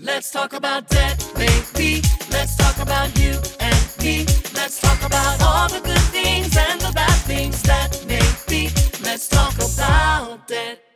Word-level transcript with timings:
Let's 0.00 0.30
talk 0.30 0.52
about 0.52 0.88
debt, 0.88 1.18
baby. 1.34 2.02
Let's 2.30 2.54
talk 2.54 2.78
about 2.78 3.18
you 3.18 3.32
and 3.58 3.96
me. 4.00 4.24
Let's 4.54 4.80
talk 4.80 5.02
about 5.02 5.42
all 5.42 5.68
the 5.68 5.80
good 5.80 5.98
things 6.12 6.56
and 6.56 6.80
the 6.80 6.92
bad 6.94 7.18
things 7.26 7.60
that 7.62 8.04
may 8.06 8.22
be. 8.46 8.70
Let's 9.02 9.26
talk 9.26 9.54
about 9.56 10.46
debt. 10.46 10.87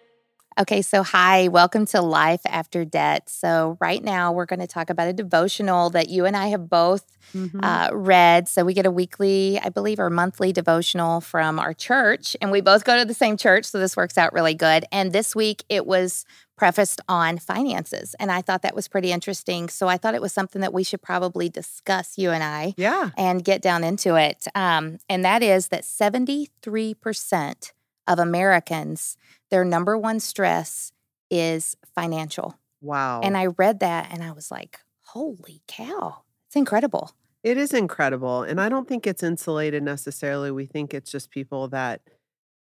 Okay, 0.61 0.83
so 0.83 1.03
hi, 1.03 1.49
welcome 1.49 1.87
to 1.87 2.03
Life 2.03 2.43
After 2.45 2.85
Debt. 2.85 3.31
So, 3.31 3.79
right 3.81 4.05
now 4.05 4.33
we're 4.33 4.45
going 4.45 4.61
to 4.61 4.67
talk 4.67 4.91
about 4.91 5.09
a 5.09 5.13
devotional 5.15 5.89
that 5.91 6.11
you 6.11 6.27
and 6.27 6.37
I 6.37 6.49
have 6.49 6.69
both 6.69 7.07
Mm-hmm. 7.35 7.61
uh, 7.65 7.89
read. 7.93 8.47
So, 8.49 8.63
we 8.63 8.75
get 8.75 8.85
a 8.85 8.91
weekly, 8.91 9.59
I 9.59 9.71
believe, 9.71 9.99
or 9.99 10.11
monthly 10.11 10.53
devotional 10.53 11.23
from 11.23 11.59
our 11.59 11.73
church, 11.73 12.37
and 12.43 12.51
we 12.53 12.61
both 12.61 12.85
go 12.85 12.99
to 12.99 13.07
the 13.07 13.15
same 13.15 13.39
church. 13.39 13.65
So, 13.65 13.79
this 13.79 13.97
works 13.97 14.19
out 14.19 14.35
really 14.35 14.53
good. 14.55 14.85
And 14.93 15.13
this 15.13 15.35
week 15.35 15.65
it 15.71 15.87
was 15.87 16.27
prefaced 16.59 17.01
on 17.09 17.39
finances. 17.39 18.15
And 18.21 18.31
I 18.31 18.43
thought 18.43 18.61
that 18.63 18.75
was 18.75 18.89
pretty 18.89 19.11
interesting. 19.11 19.71
So, 19.71 19.89
I 19.89 19.97
thought 19.97 20.15
it 20.15 20.21
was 20.21 20.35
something 20.35 20.61
that 20.61 20.75
we 20.75 20.85
should 20.85 21.01
probably 21.01 21.49
discuss, 21.49 22.19
you 22.19 22.31
and 22.31 22.45
I 22.45 22.75
Yeah. 22.77 23.11
and 23.17 23.43
get 23.43 23.63
down 23.63 23.85
into 23.85 24.17
it. 24.17 24.47
Um, 24.55 24.99
and 25.09 25.25
that 25.25 25.43
is 25.43 25.69
that 25.69 25.85
73% 25.85 27.73
of 28.07 28.19
Americans, 28.19 29.17
their 29.51 29.65
number 29.65 29.97
one 29.97 30.21
stress 30.21 30.93
is 31.31 31.77
financial. 31.95 32.59
Wow. 32.81 33.21
And 33.23 33.37
I 33.37 33.47
read 33.47 33.81
that 33.81 34.09
and 34.11 34.23
I 34.23 34.33
was 34.33 34.51
like, 34.51 34.81
holy 35.03 35.63
cow, 35.67 36.23
it's 36.47 36.57
incredible. 36.57 37.13
it 37.43 37.57
is 37.57 37.73
incredible. 37.73 38.43
And 38.43 38.61
I 38.61 38.69
don't 38.69 38.89
think 38.89 39.07
it's 39.07 39.23
insulated 39.23 39.83
necessarily. 39.83 40.51
We 40.51 40.67
think 40.67 40.95
it's 40.95 41.11
just 41.11 41.31
people 41.31 41.69
that 41.69 42.03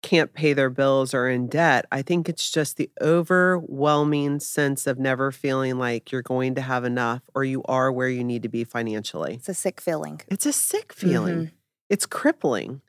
can't 0.02 0.34
pay 0.34 0.52
their 0.52 0.68
bills 0.68 1.14
or 1.14 1.28
in 1.30 1.46
debt. 1.46 1.86
I 1.90 2.02
think 2.02 2.28
it's 2.28 2.50
just 2.50 2.76
the 2.76 2.90
overwhelming 3.00 4.38
sense 4.40 4.86
of 4.86 4.98
never 4.98 5.32
feeling 5.32 5.78
like 5.78 6.12
you're 6.12 6.22
going 6.22 6.54
to 6.56 6.60
have 6.60 6.84
enough 6.84 7.22
or 7.34 7.42
you 7.42 7.62
are 7.64 7.90
where 7.90 8.10
you 8.10 8.22
need 8.22 8.42
to 8.42 8.48
be 8.50 8.64
financially. 8.64 9.34
It's 9.36 9.48
a 9.48 9.54
sick 9.54 9.80
feeling. 9.80 10.20
It's 10.28 10.44
a 10.44 10.52
sick 10.52 10.92
feeling. 10.92 11.34
Mm-hmm. 11.34 11.54
It's 11.88 12.04
crippling 12.04 12.82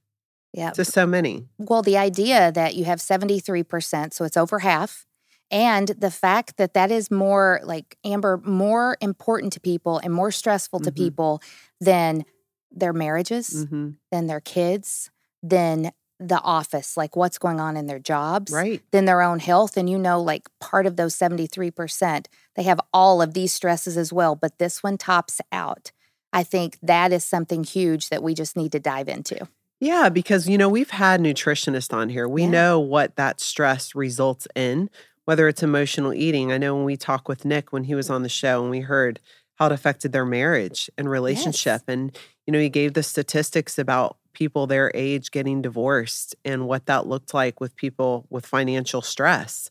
Yeah. 0.55 0.71
to 0.71 0.85
so 0.85 1.05
many. 1.05 1.45
Well, 1.57 1.81
the 1.81 1.97
idea 1.97 2.51
that 2.51 2.75
you 2.75 2.85
have 2.85 2.99
73%, 3.01 4.13
so 4.13 4.23
it's 4.25 4.37
over 4.37 4.59
half, 4.59 5.05
and 5.51 5.89
the 5.89 6.09
fact 6.11 6.57
that 6.57 6.73
that 6.73 6.91
is 6.91 7.11
more 7.11 7.59
like 7.63 7.97
Amber, 8.03 8.37
more 8.45 8.97
important 9.01 9.53
to 9.53 9.59
people 9.59 9.99
and 9.99 10.13
more 10.13 10.31
stressful 10.31 10.79
to 10.81 10.91
Mhm. 10.91 10.95
people 10.95 11.41
than 11.79 12.25
their 12.71 12.93
marriages, 12.93 13.65
hmm 13.69 13.91
than 14.11 14.27
their 14.27 14.39
kids, 14.39 15.09
than 15.43 15.91
the 16.19 16.39
office, 16.41 16.95
like 16.95 17.15
what's 17.17 17.37
going 17.37 17.59
on 17.59 17.75
in 17.75 17.87
their 17.87 17.99
jobs, 17.99 18.51
Right. 18.53 18.81
than 18.91 19.03
their 19.05 19.21
own 19.21 19.39
health. 19.39 19.75
And 19.75 19.89
you 19.89 19.97
know, 19.97 20.21
like 20.21 20.47
part 20.61 20.85
of 20.85 20.95
those 20.95 21.13
73%, 21.15 22.29
they 22.55 22.63
have 22.63 22.79
all 22.93 23.21
of 23.21 23.33
these 23.33 23.51
stresses 23.51 23.97
as 23.97 24.13
well, 24.13 24.35
but 24.35 24.57
this 24.57 24.81
one 24.81 24.97
tops 24.97 25.41
out. 25.51 25.91
I 26.31 26.43
think 26.43 26.77
that 26.81 27.11
is 27.11 27.25
something 27.25 27.63
huge 27.65 28.07
that 28.09 28.23
we 28.23 28.33
just 28.33 28.55
need 28.55 28.71
to 28.71 28.79
dive 28.79 29.09
into. 29.09 29.47
Yeah, 29.79 30.09
because 30.09 30.47
you 30.47 30.57
know, 30.57 30.69
we've 30.69 30.89
had 30.89 31.19
nutritionists 31.21 31.93
on 31.93 32.09
here. 32.09 32.27
We 32.27 32.43
Yeah. 32.43 32.49
know 32.49 32.79
what 32.79 33.15
that 33.17 33.39
stress 33.39 33.93
results 33.95 34.47
in, 34.55 34.89
whether 35.25 35.47
it's 35.47 35.63
emotional 35.63 36.13
eating. 36.13 36.51
I 36.51 36.57
know 36.57 36.75
when 36.75 36.85
we 36.85 36.97
talked 36.97 37.27
with 37.27 37.45
Nick 37.45 37.71
when 37.73 37.83
he 37.83 37.95
was 37.95 38.09
on 38.09 38.23
the 38.23 38.29
show 38.29 38.61
and 38.61 38.71
we 38.71 38.81
heard 38.81 39.19
how 39.55 39.67
it 39.67 39.71
affected 39.71 40.11
their 40.11 40.25
marriage 40.25 40.89
and 40.97 41.09
relationship. 41.09 41.83
And, 41.87 42.17
you 42.45 42.51
know, 42.51 42.59
he 42.59 42.69
gave 42.69 42.93
the 42.93 43.03
statistics 43.03 43.77
about 43.77 44.17
people 44.33 44.67
their 44.67 44.91
age 44.93 45.31
getting 45.31 45.61
divorced 45.61 46.35
and 46.43 46.67
what 46.67 46.85
that 46.87 47.07
looked 47.07 47.33
like 47.33 47.59
with 47.61 47.75
people 47.75 48.25
with 48.29 48.45
financial 48.45 49.01
stress. 49.01 49.69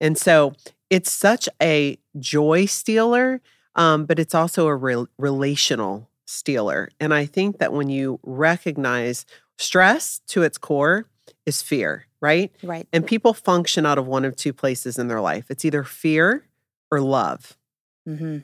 And 0.00 0.16
so 0.16 0.52
it's 0.90 1.10
such 1.10 1.48
a 1.60 1.98
joy 2.18 2.66
stealer, 2.66 3.40
um, 3.74 4.06
but 4.06 4.18
it's 4.20 4.34
also 4.34 4.66
a 4.68 4.76
re- 4.76 5.06
relational 5.18 6.08
stealer. 6.26 6.90
And 7.00 7.12
I 7.12 7.26
think 7.26 7.58
that 7.58 7.72
when 7.72 7.88
you 7.88 8.20
recognize 8.22 9.26
stress 9.58 10.20
to 10.28 10.42
its 10.42 10.58
core 10.58 11.06
is 11.46 11.62
fear, 11.62 12.06
right? 12.20 12.52
Right. 12.62 12.86
And 12.92 13.06
people 13.06 13.34
function 13.34 13.86
out 13.86 13.98
of 13.98 14.06
one 14.06 14.24
of 14.24 14.36
two 14.36 14.52
places 14.52 14.98
in 14.98 15.08
their 15.08 15.20
life 15.20 15.50
it's 15.50 15.64
either 15.64 15.84
fear 15.84 16.46
or 16.90 17.00
love. 17.00 17.56
hmm 18.06 18.38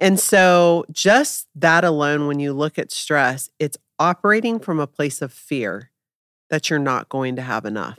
And 0.00 0.18
so, 0.20 0.84
just 0.90 1.48
that 1.54 1.84
alone, 1.84 2.26
when 2.26 2.40
you 2.40 2.52
look 2.52 2.78
at 2.78 2.90
stress, 2.92 3.48
it's 3.58 3.76
operating 3.98 4.58
from 4.58 4.80
a 4.80 4.86
place 4.86 5.22
of 5.22 5.32
fear 5.32 5.90
that 6.50 6.68
you're 6.68 6.78
not 6.80 7.08
going 7.08 7.36
to 7.36 7.42
have 7.42 7.64
enough. 7.64 7.98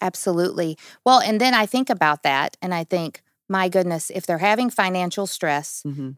Absolutely. 0.00 0.78
Well, 1.04 1.20
and 1.20 1.40
then 1.40 1.54
I 1.54 1.66
think 1.66 1.90
about 1.90 2.22
that 2.22 2.56
and 2.62 2.72
I 2.74 2.84
think, 2.84 3.22
my 3.48 3.68
goodness, 3.68 4.10
if 4.14 4.24
they're 4.26 4.38
having 4.38 4.70
financial 4.70 5.26
stress, 5.26 5.82
Mhm. 5.86 6.16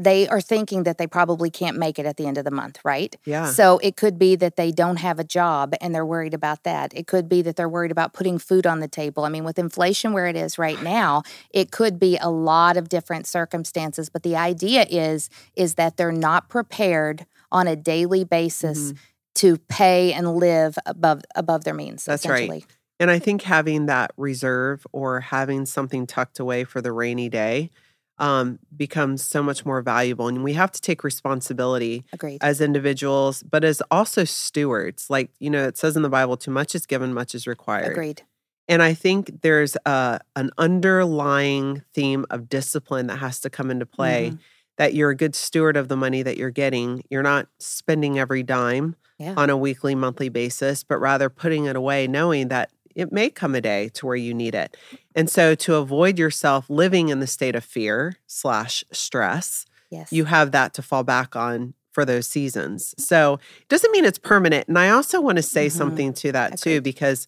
They 0.00 0.28
are 0.28 0.40
thinking 0.40 0.84
that 0.84 0.96
they 0.96 1.08
probably 1.08 1.50
can't 1.50 1.76
make 1.76 1.98
it 1.98 2.06
at 2.06 2.16
the 2.16 2.26
end 2.26 2.38
of 2.38 2.44
the 2.44 2.52
month, 2.52 2.78
right? 2.84 3.16
Yeah. 3.24 3.46
So 3.50 3.78
it 3.78 3.96
could 3.96 4.16
be 4.16 4.36
that 4.36 4.54
they 4.54 4.70
don't 4.70 4.98
have 4.98 5.18
a 5.18 5.24
job 5.24 5.74
and 5.80 5.92
they're 5.92 6.06
worried 6.06 6.34
about 6.34 6.62
that. 6.62 6.94
It 6.94 7.08
could 7.08 7.28
be 7.28 7.42
that 7.42 7.56
they're 7.56 7.68
worried 7.68 7.90
about 7.90 8.12
putting 8.12 8.38
food 8.38 8.64
on 8.64 8.78
the 8.78 8.86
table. 8.86 9.24
I 9.24 9.28
mean, 9.28 9.42
with 9.42 9.58
inflation 9.58 10.12
where 10.12 10.28
it 10.28 10.36
is 10.36 10.56
right 10.56 10.80
now, 10.84 11.24
it 11.50 11.72
could 11.72 11.98
be 11.98 12.16
a 12.18 12.30
lot 12.30 12.76
of 12.76 12.88
different 12.88 13.26
circumstances, 13.26 14.08
but 14.08 14.22
the 14.22 14.36
idea 14.36 14.86
is 14.88 15.28
is 15.56 15.74
that 15.74 15.96
they're 15.96 16.12
not 16.12 16.48
prepared 16.48 17.26
on 17.50 17.66
a 17.66 17.74
daily 17.74 18.22
basis 18.22 18.92
Mhm. 18.92 18.96
to 19.34 19.56
pay 19.68 20.12
and 20.12 20.36
live 20.36 20.78
above 20.86 21.22
above 21.34 21.64
their 21.64 21.74
means 21.74 22.04
That's 22.04 22.24
right. 22.24 22.44
essentially. 22.44 22.64
And 23.00 23.10
I 23.10 23.18
think 23.18 23.42
having 23.42 23.86
that 23.86 24.10
reserve 24.16 24.86
or 24.92 25.20
having 25.20 25.66
something 25.66 26.06
tucked 26.06 26.38
away 26.38 26.64
for 26.64 26.80
the 26.80 26.92
rainy 26.92 27.28
day 27.28 27.70
um, 28.18 28.58
becomes 28.76 29.22
so 29.22 29.42
much 29.42 29.64
more 29.64 29.80
valuable. 29.82 30.28
And 30.28 30.42
we 30.44 30.52
have 30.54 30.70
to 30.72 30.80
take 30.80 31.04
responsibility 31.04 32.04
Agreed. 32.12 32.38
as 32.42 32.60
individuals, 32.60 33.42
but 33.42 33.64
as 33.64 33.80
also 33.90 34.24
stewards. 34.24 35.08
Like, 35.10 35.30
you 35.38 35.50
know, 35.50 35.66
it 35.66 35.76
says 35.78 35.96
in 35.96 36.02
the 36.02 36.08
Bible, 36.08 36.36
too 36.36 36.50
much 36.50 36.74
is 36.74 36.86
given, 36.86 37.14
much 37.14 37.34
is 37.34 37.46
required. 37.46 37.92
Agreed. 37.92 38.22
And 38.68 38.82
I 38.82 38.92
think 38.94 39.40
there's 39.42 39.76
a, 39.86 40.20
an 40.36 40.50
underlying 40.58 41.82
theme 41.94 42.26
of 42.30 42.48
discipline 42.48 43.06
that 43.06 43.16
has 43.16 43.40
to 43.40 43.50
come 43.50 43.70
into 43.70 43.86
play 43.86 44.30
Mhm. 44.32 44.38
that 44.76 44.94
you're 44.94 45.10
a 45.10 45.16
good 45.16 45.34
steward 45.34 45.76
of 45.76 45.88
the 45.88 45.96
money 45.96 46.22
that 46.22 46.36
you're 46.36 46.50
getting. 46.50 47.02
You're 47.10 47.22
not 47.22 47.48
spending 47.58 48.18
every 48.18 48.42
dime 48.42 48.94
Yeah. 49.18 49.34
on 49.36 49.48
a 49.50 49.56
weekly, 49.56 49.94
monthly 49.94 50.28
basis, 50.28 50.84
but 50.84 50.98
rather 50.98 51.28
putting 51.30 51.64
it 51.64 51.76
away, 51.76 52.06
knowing 52.06 52.48
that 52.48 52.70
it 52.98 53.12
may 53.12 53.30
come 53.30 53.54
a 53.54 53.60
day 53.60 53.88
to 53.90 54.06
where 54.06 54.16
you 54.16 54.34
need 54.34 54.54
it. 54.54 54.76
And 55.14 55.30
so 55.30 55.54
to 55.54 55.76
avoid 55.76 56.18
yourself 56.18 56.68
living 56.68 57.08
in 57.10 57.20
the 57.20 57.26
state 57.28 57.54
of 57.54 57.64
fear 57.64 58.16
slash 58.26 58.84
stress, 58.92 59.64
Yes. 59.90 60.12
you 60.12 60.26
have 60.26 60.50
that 60.52 60.74
to 60.74 60.82
fall 60.82 61.04
back 61.04 61.34
on 61.36 61.74
for 61.92 62.04
those 62.04 62.26
seasons. 62.26 62.94
So 62.98 63.34
it 63.60 63.68
doesn't 63.68 63.92
mean 63.92 64.04
it's 64.04 64.18
permanent. 64.18 64.68
And 64.68 64.78
I 64.78 64.90
also 64.90 65.20
want 65.20 65.36
to 65.36 65.42
say 65.42 65.68
Mhm. 65.68 65.72
something 65.72 66.12
to 66.14 66.32
that 66.32 66.58
too, 66.58 66.80
because 66.80 67.26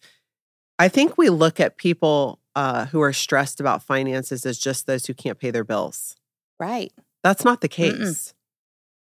I 0.79 0.89
think 0.89 1.17
we 1.17 1.31
look 1.31 1.61
at 1.61 1.77
people 1.79 2.39
uh, 2.57 2.87
who 2.87 3.01
are 3.01 3.13
stressed 3.13 3.61
about 3.61 3.81
finances 3.81 4.45
as 4.45 4.59
just 4.59 4.87
those 4.87 5.07
who 5.07 5.15
can't 5.15 5.39
pay 5.39 5.53
their 5.53 5.65
bills. 5.65 6.17
right. 6.59 6.93
That's 7.23 7.45
not 7.45 7.61
the 7.61 7.69
Mm-mm. 7.69 7.99
case. 7.99 8.35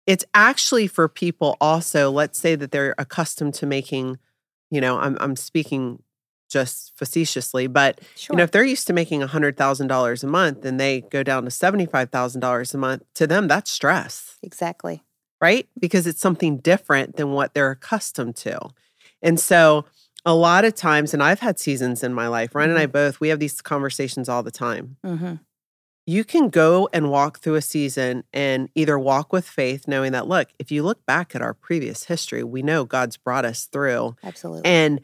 It's 0.07 0.25
actually 0.35 0.87
for 0.87 1.09
people 1.09 1.57
also, 1.61 2.11
let's 2.11 2.39
say 2.39 2.57
that 2.57 2.73
they're 2.73 2.95
accustomed 2.99 3.55
to 3.55 3.67
making, 3.67 4.19
you 4.71 4.81
know, 4.83 4.99
I'm, 4.99 5.17
I'm 5.21 5.35
speaking 5.35 6.03
just 6.49 6.97
facetiously, 6.97 7.67
but 7.67 8.01
Sure. 8.17 8.35
you 8.35 8.39
know, 8.39 8.45
if 8.45 8.51
they're 8.51 8.65
used 8.65 8.87
to 8.89 8.93
making 8.93 9.21
$100,000 9.23 10.25
a 10.25 10.27
month 10.27 10.65
and 10.65 10.81
they 10.81 11.03
go 11.03 11.23
down 11.23 11.45
to 11.45 11.51
$75,000 11.51 12.75
a 12.75 12.79
month, 12.79 13.03
to 13.15 13.27
them, 13.27 13.49
that's 13.49 13.71
stress, 13.71 14.37
exactly. 14.43 15.03
right? 15.41 15.69
Because 15.79 16.07
it's 16.07 16.21
something 16.21 16.59
different 16.59 17.17
than 17.17 17.33
what 17.33 17.55
they're 17.55 17.71
accustomed 17.71 18.37
to. 18.37 18.59
And 19.23 19.39
so, 19.39 19.85
a 20.25 20.35
lot 20.35 20.65
of 20.65 20.75
times, 20.75 21.15
and 21.15 21.23
I've 21.23 21.41
had 21.41 21.59
seasons 21.59 22.03
in 22.03 22.13
my 22.13 22.27
life, 22.29 22.55
Ryan 22.55 22.71
and 22.71 22.79
I 22.79 22.87
both, 22.87 23.21
we 23.21 23.29
have 23.29 23.39
these 23.39 23.61
conversations 23.63 24.29
all 24.29 24.43
the 24.43 24.51
time. 24.51 24.97
hmm 25.05 25.35
You 26.07 26.25
can 26.25 26.49
go 26.49 26.89
and 26.93 27.11
walk 27.11 27.39
through 27.39 27.55
a 27.55 27.63
season 27.63 28.25
and 28.33 28.69
either 28.75 28.99
walk 28.99 29.33
with 29.33 29.47
faith, 29.47 29.87
knowing 29.87 30.13
that, 30.13 30.27
look, 30.27 30.49
if 30.59 30.71
you 30.71 30.83
look 30.83 31.07
back 31.07 31.35
at 31.35 31.41
our 31.43 31.55
previous 31.55 32.05
history, 32.05 32.43
we 32.43 32.63
know 32.63 32.85
God's 32.85 33.17
brought 33.17 33.45
us 33.45 33.67
through 33.67 34.17
Absolutely. 34.25 34.69
and 34.69 35.01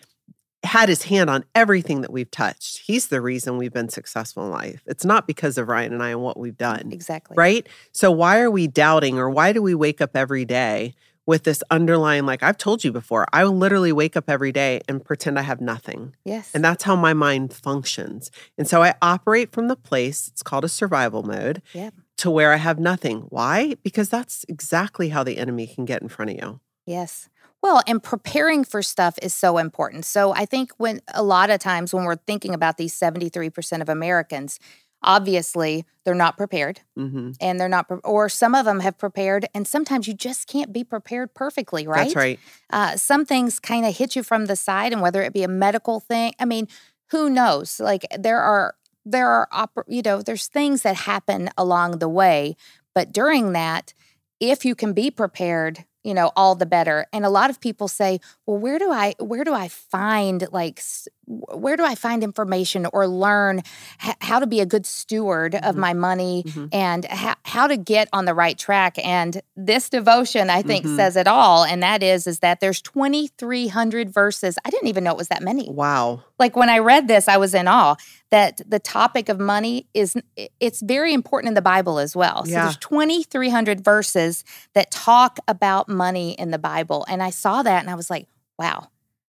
had 0.64 0.88
his 0.88 1.04
hand 1.04 1.30
on 1.30 1.44
everything 1.54 2.00
that 2.00 2.12
we've 2.12 2.30
touched. 2.30 2.78
He's 2.84 3.08
the 3.08 3.20
reason 3.20 3.58
we've 3.58 3.72
been 3.72 3.88
successful 3.88 4.44
in 4.44 4.50
life. 4.50 4.82
It's 4.86 5.04
not 5.04 5.26
because 5.26 5.58
of 5.58 5.68
Ryan 5.68 5.92
and 5.92 6.02
I 6.02 6.10
and 6.10 6.22
what 6.22 6.38
we've 6.38 6.56
done, 6.56 6.90
exactly. 6.92 7.34
right? 7.36 7.66
So, 7.92 8.10
why 8.10 8.40
are 8.40 8.50
we 8.50 8.66
doubting 8.66 9.18
or 9.18 9.30
why 9.30 9.52
do 9.52 9.62
we 9.62 9.74
wake 9.74 10.00
up 10.00 10.16
every 10.16 10.44
day 10.44 10.94
with 11.26 11.44
this 11.44 11.62
underlying, 11.70 12.26
like 12.26 12.42
I've 12.42 12.58
told 12.58 12.84
you 12.84 12.92
before, 12.92 13.26
I 13.32 13.44
will 13.44 13.56
literally 13.56 13.92
wake 13.92 14.16
up 14.16 14.28
every 14.28 14.52
day 14.52 14.80
and 14.88 15.04
pretend 15.04 15.38
I 15.38 15.42
have 15.42 15.60
nothing. 15.60 16.14
Yes. 16.24 16.50
And 16.54 16.62
that's 16.64 16.84
how 16.84 16.96
my 16.96 17.14
mind 17.14 17.52
functions. 17.52 18.30
And 18.58 18.68
so 18.68 18.82
I 18.82 18.94
operate 19.00 19.52
from 19.52 19.68
the 19.68 19.76
place, 19.76 20.28
it's 20.28 20.42
called 20.42 20.64
a 20.64 20.68
survival 20.68 21.22
mode, 21.22 21.62
Yep. 21.72 21.94
to 22.18 22.30
where 22.30 22.52
I 22.52 22.56
have 22.56 22.78
nothing. 22.78 23.20
Why? 23.30 23.76
Because 23.82 24.08
that's 24.08 24.44
exactly 24.48 25.08
how 25.08 25.24
the 25.24 25.38
enemy 25.38 25.66
can 25.66 25.84
get 25.84 26.02
in 26.02 26.08
front 26.08 26.32
of 26.32 26.36
you. 26.36 26.60
Yes. 26.86 27.30
Well, 27.64 27.82
and 27.86 28.02
preparing 28.02 28.62
for 28.62 28.82
stuff 28.82 29.18
is 29.22 29.32
so 29.32 29.56
important. 29.56 30.04
So 30.04 30.34
I 30.34 30.44
think 30.44 30.72
when 30.76 31.00
a 31.14 31.22
lot 31.22 31.48
of 31.48 31.60
times 31.60 31.94
when 31.94 32.04
we're 32.04 32.16
thinking 32.16 32.52
about 32.52 32.76
these 32.76 32.92
73% 32.94 33.80
of 33.80 33.88
Americans, 33.88 34.60
obviously 35.02 35.86
they're 36.04 36.14
not 36.14 36.36
prepared 36.36 36.80
hmm 36.94 37.30
and 37.40 37.58
they're 37.58 37.70
not, 37.70 37.88
pre- 37.88 38.00
or 38.04 38.28
some 38.28 38.54
of 38.54 38.66
them 38.66 38.80
have 38.80 38.98
prepared, 38.98 39.46
and 39.54 39.66
sometimes 39.66 40.06
you 40.06 40.12
just 40.12 40.46
can't 40.46 40.74
be 40.74 40.84
prepared 40.84 41.32
perfectly, 41.32 41.86
right? 41.86 42.04
That's 42.04 42.16
right. 42.16 42.38
Uh, 42.70 42.96
some 42.96 43.24
things 43.24 43.58
kind 43.58 43.86
of 43.86 43.96
hit 43.96 44.14
you 44.14 44.22
from 44.22 44.44
the 44.44 44.56
side, 44.56 44.92
and 44.92 45.00
whether 45.00 45.22
it 45.22 45.32
be 45.32 45.42
a 45.42 45.48
medical 45.48 46.00
thing, 46.00 46.34
I 46.38 46.44
mean, 46.44 46.68
who 47.12 47.30
knows? 47.30 47.80
Like 47.80 48.04
there 48.16 48.40
are, 48.40 48.74
there 49.06 49.28
are, 49.28 49.48
oper- 49.52 49.84
you 49.88 50.02
know, 50.02 50.20
there's 50.20 50.48
things 50.48 50.82
that 50.82 50.96
happen 50.96 51.48
along 51.56 51.98
the 51.98 52.10
way, 52.10 52.56
but 52.94 53.10
during 53.10 53.52
that, 53.52 53.94
if 54.38 54.66
you 54.66 54.74
can 54.74 54.92
be 54.92 55.10
prepared, 55.10 55.86
you 56.04 56.14
know, 56.14 56.30
all 56.36 56.54
the 56.54 56.66
better. 56.66 57.06
And 57.12 57.24
a 57.24 57.30
lot 57.30 57.50
of 57.50 57.60
people 57.60 57.88
say, 57.88 58.20
well, 58.46 58.58
where 58.58 58.78
do 58.78 58.92
I, 58.92 59.14
where 59.18 59.42
do 59.42 59.52
I 59.54 59.68
find 59.68 60.46
like, 60.52 60.80
where 61.26 61.76
do 61.76 61.84
I 61.84 61.94
find 61.94 62.22
information 62.22 62.86
or 62.92 63.08
learn 63.08 63.60
h- 64.06 64.14
how 64.20 64.38
to 64.38 64.46
be 64.46 64.60
a 64.60 64.66
good 64.66 64.84
steward 64.84 65.54
of 65.54 65.74
Mhm. 65.74 65.78
my 65.78 65.92
money 65.94 66.44
Mhm. 66.46 66.68
and 66.72 67.06
ha- 67.06 67.36
how 67.44 67.66
to 67.66 67.78
get 67.78 68.08
on 68.12 68.26
the 68.26 68.34
right 68.34 68.58
track? 68.58 68.98
And 69.02 69.40
this 69.56 69.88
devotion, 69.88 70.50
I 70.50 70.60
think, 70.60 70.84
Mhm. 70.84 70.96
says 70.96 71.16
it 71.16 71.26
all. 71.26 71.64
And 71.64 71.82
that 71.82 72.02
is, 72.02 72.26
is 72.26 72.40
that 72.40 72.60
there's 72.60 72.82
2,300 72.82 74.10
verses. 74.10 74.58
I 74.66 74.70
didn't 74.70 74.88
even 74.88 75.04
know 75.04 75.12
it 75.12 75.16
was 75.16 75.28
that 75.28 75.42
many. 75.42 75.70
Wow. 75.70 76.20
Like 76.38 76.56
when 76.56 76.68
I 76.68 76.78
read 76.78 77.06
this, 77.08 77.28
I 77.28 77.36
was 77.36 77.54
in 77.54 77.68
awe 77.68 77.94
that 78.30 78.60
the 78.66 78.78
topic 78.80 79.28
of 79.28 79.38
money 79.38 79.86
is 79.94 80.16
it's 80.60 80.80
very 80.82 81.12
important 81.14 81.48
in 81.48 81.54
the 81.54 81.62
Bible 81.62 81.98
as 81.98 82.16
well. 82.16 82.44
So 82.44 82.50
Yeah. 82.52 82.62
there's 82.64 82.76
2300 82.78 83.84
verses 83.84 84.44
that 84.74 84.90
talk 84.90 85.38
about 85.46 85.88
money 85.88 86.32
in 86.32 86.50
the 86.50 86.58
Bible 86.58 87.04
and 87.08 87.22
I 87.22 87.30
saw 87.30 87.62
that 87.62 87.80
and 87.80 87.90
I 87.90 87.94
was 87.94 88.10
like, 88.10 88.26
wow. 88.58 88.88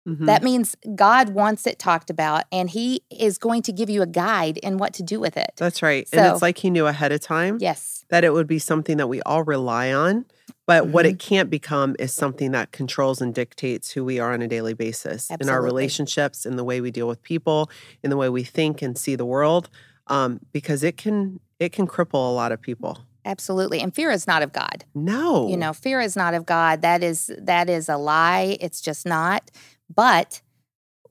Mhm. 0.09 0.27
That 0.27 0.43
means 0.43 0.77
God 0.95 1.31
wants 1.31 1.67
it 1.67 1.79
talked 1.79 2.09
about 2.11 2.45
and 2.51 2.71
he 2.71 3.03
is 3.11 3.37
going 3.39 3.63
to 3.63 3.73
give 3.73 3.91
you 3.91 4.01
a 4.03 4.07
guide 4.07 4.57
in 4.59 4.79
what 4.79 4.95
to 4.95 5.03
do 5.03 5.21
with 5.21 5.37
it. 5.37 5.53
That's 5.57 5.83
right. 5.83 6.09
and 6.13 6.27
So- 6.27 6.33
it's 6.33 6.43
like 6.43 6.59
he 6.59 6.71
knew 6.71 6.87
ahead 6.87 7.13
of 7.13 7.21
time 7.21 7.59
Yes. 7.61 8.05
that 8.09 8.25
it 8.25 8.33
would 8.33 8.47
be 8.47 8.59
something 8.59 8.97
that 8.97 9.09
we 9.09 9.21
all 9.23 9.43
rely 9.45 9.93
on. 9.93 10.25
But 10.67 10.89
what 10.89 11.05
Mm-hmm. 11.05 11.11
it 11.15 11.19
can't 11.19 11.51
become 11.51 11.97
is 11.99 12.15
something 12.15 12.53
that 12.53 12.71
controls 12.73 13.21
and 13.21 13.35
dictates 13.35 13.91
who 13.91 14.05
we 14.05 14.19
are 14.21 14.33
on 14.33 14.41
a 14.41 14.49
daily 14.49 14.73
basis 14.75 15.29
in 15.41 15.49
our 15.49 15.61
relationships, 15.61 16.47
in 16.47 16.57
the 16.57 16.65
way 16.65 16.81
we 16.81 16.91
deal 16.91 17.09
with 17.09 17.23
people, 17.23 17.69
in 18.03 18.11
the 18.11 18.17
way 18.17 18.29
we 18.29 18.45
think 18.45 18.81
and 18.81 18.97
see 18.97 19.17
the 19.17 19.27
world. 19.27 19.69
Um, 20.07 20.41
because 20.53 20.83
it 20.83 20.97
can 20.97 21.41
it 21.59 21.73
can 21.73 21.87
cripple 21.87 22.15
a 22.31 22.33
lot 22.35 22.53
of 22.53 22.61
people. 22.61 22.99
Absolutely. 23.25 23.81
And 23.81 23.95
fear 23.95 24.11
is 24.11 24.27
not 24.27 24.43
of 24.43 24.51
God. 24.53 24.85
No. 24.95 25.47
You 25.49 25.57
know, 25.59 25.73
fear 25.75 26.01
is 26.01 26.17
not 26.17 26.33
of 26.35 26.47
God. 26.47 26.81
That 26.83 27.03
is 27.03 27.31
that 27.39 27.69
is 27.69 27.89
a 27.89 27.97
lie. 27.99 28.57
It's 28.61 28.81
just 28.81 29.05
not. 29.07 29.51
But 29.95 30.43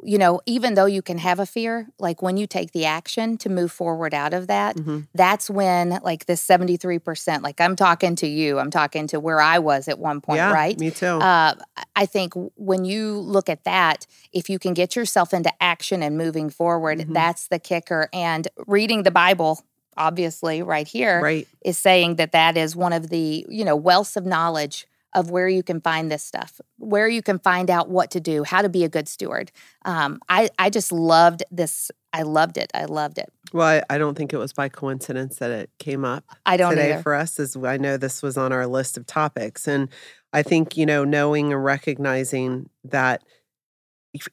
you 0.01 0.17
know, 0.17 0.39
even 0.45 0.75
though 0.75 0.85
you 0.85 1.01
can 1.01 1.17
have 1.17 1.39
a 1.41 1.45
fear, 1.45 1.89
like 1.99 2.21
when 2.21 2.37
you 2.37 2.47
take 2.47 2.71
the 2.71 2.85
action 2.85 3.37
to 3.37 3.49
move 3.49 3.69
forward 3.69 4.13
out 4.13 4.33
of 4.33 4.47
that, 4.47 4.77
Mhm. 4.77 5.07
that's 5.13 5.49
when 5.49 5.99
like 6.03 6.25
this 6.25 6.41
73%, 6.41 7.43
like 7.43 7.59
I'm 7.59 7.75
talking 7.75 8.15
to 8.15 8.25
you, 8.27 8.59
I'm 8.59 8.71
talking 8.71 9.07
to 9.07 9.19
where 9.19 9.41
I 9.41 9.59
was 9.59 9.89
at 9.89 9.99
one 9.99 10.21
point, 10.21 10.37
yeah, 10.37 10.53
right? 10.53 10.79
Me 10.79 10.89
too. 10.89 11.05
Uh, 11.05 11.55
I 11.97 12.05
think 12.05 12.31
when 12.55 12.85
you 12.85 13.19
look 13.19 13.49
at 13.49 13.65
that, 13.65 14.07
if 14.31 14.49
you 14.49 14.57
can 14.57 14.73
get 14.73 14.95
yourself 14.95 15.33
into 15.33 15.51
action 15.61 16.01
and 16.01 16.17
moving 16.17 16.49
forward, 16.49 16.99
Mhm. 16.99 17.13
that's 17.13 17.49
the 17.49 17.59
kicker. 17.59 18.07
And 18.13 18.47
reading 18.67 19.03
the 19.03 19.11
Bible, 19.11 19.59
obviously, 19.97 20.61
right 20.61 20.87
here, 20.87 21.19
right. 21.21 21.45
is 21.65 21.77
saying 21.77 22.15
that 22.15 22.31
that 22.31 22.55
is 22.55 22.73
one 22.73 22.93
of 22.93 23.09
the 23.09 23.45
you 23.49 23.65
know 23.65 23.77
wealths 23.77 24.15
of 24.15 24.25
knowledge 24.25 24.87
of 25.13 25.29
where 25.31 25.47
you 25.47 25.63
can 25.63 25.81
find 25.81 26.11
this 26.11 26.23
stuff 26.23 26.59
where 26.77 27.07
you 27.07 27.21
can 27.21 27.39
find 27.39 27.69
out 27.69 27.89
what 27.89 28.11
to 28.11 28.19
do 28.19 28.43
how 28.43 28.61
to 28.61 28.69
be 28.69 28.83
a 28.83 28.89
good 28.89 29.07
steward 29.07 29.51
um, 29.85 30.19
I, 30.29 30.49
I 30.59 30.69
just 30.69 30.91
loved 30.91 31.43
this 31.51 31.91
i 32.13 32.21
loved 32.23 32.57
it 32.57 32.71
i 32.73 32.85
loved 32.85 33.17
it 33.17 33.29
Well, 33.53 33.67
I, 33.67 33.83
I 33.93 33.97
don't 33.97 34.15
think 34.17 34.33
it 34.33 34.37
was 34.37 34.53
by 34.53 34.69
coincidence 34.69 35.37
that 35.37 35.51
it 35.51 35.69
came 35.79 36.05
up 36.05 36.23
i 36.45 36.57
don't 36.57 36.71
today 36.71 36.93
either 36.93 37.01
for 37.01 37.15
us 37.15 37.39
as 37.39 37.55
I 37.55 37.77
know 37.77 37.97
this 37.97 38.21
was 38.21 38.37
on 38.37 38.51
our 38.51 38.67
list 38.67 38.97
of 38.97 39.05
topics. 39.05 39.67
And 39.67 39.89
I 40.31 40.43
think, 40.43 40.77
you 40.77 40.85
know, 40.85 41.03
knowing 41.03 41.51
and 41.51 41.63
recognizing 41.63 42.69
that, 42.83 43.23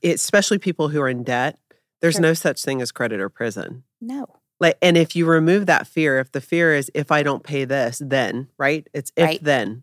especially 0.03 0.59
people 0.59 0.89
who 0.89 1.01
are 1.01 1.09
in 1.09 1.23
debt, 1.23 1.59
there's 2.01 2.15
Sure. 2.17 2.23
no 2.23 2.35
such 2.35 2.63
thing 2.63 2.83
as 2.83 2.93
credit 2.93 3.21
or 3.21 3.29
prison. 3.29 3.85
no 4.01 4.27
Like, 4.61 4.79
and 4.81 4.97
if 4.97 5.15
you 5.17 5.27
remove 5.27 5.67
that 5.67 5.87
fear, 5.87 6.19
if 6.19 6.33
the 6.33 6.41
fear 6.41 6.75
is 6.75 6.91
if 6.95 7.11
I 7.13 7.23
don't 7.23 7.43
pay 7.43 7.65
this, 7.65 8.01
then, 8.05 8.49
right? 8.59 8.87
It's 8.95 9.13
if 9.17 9.25
Right. 9.25 9.45
then. 9.45 9.83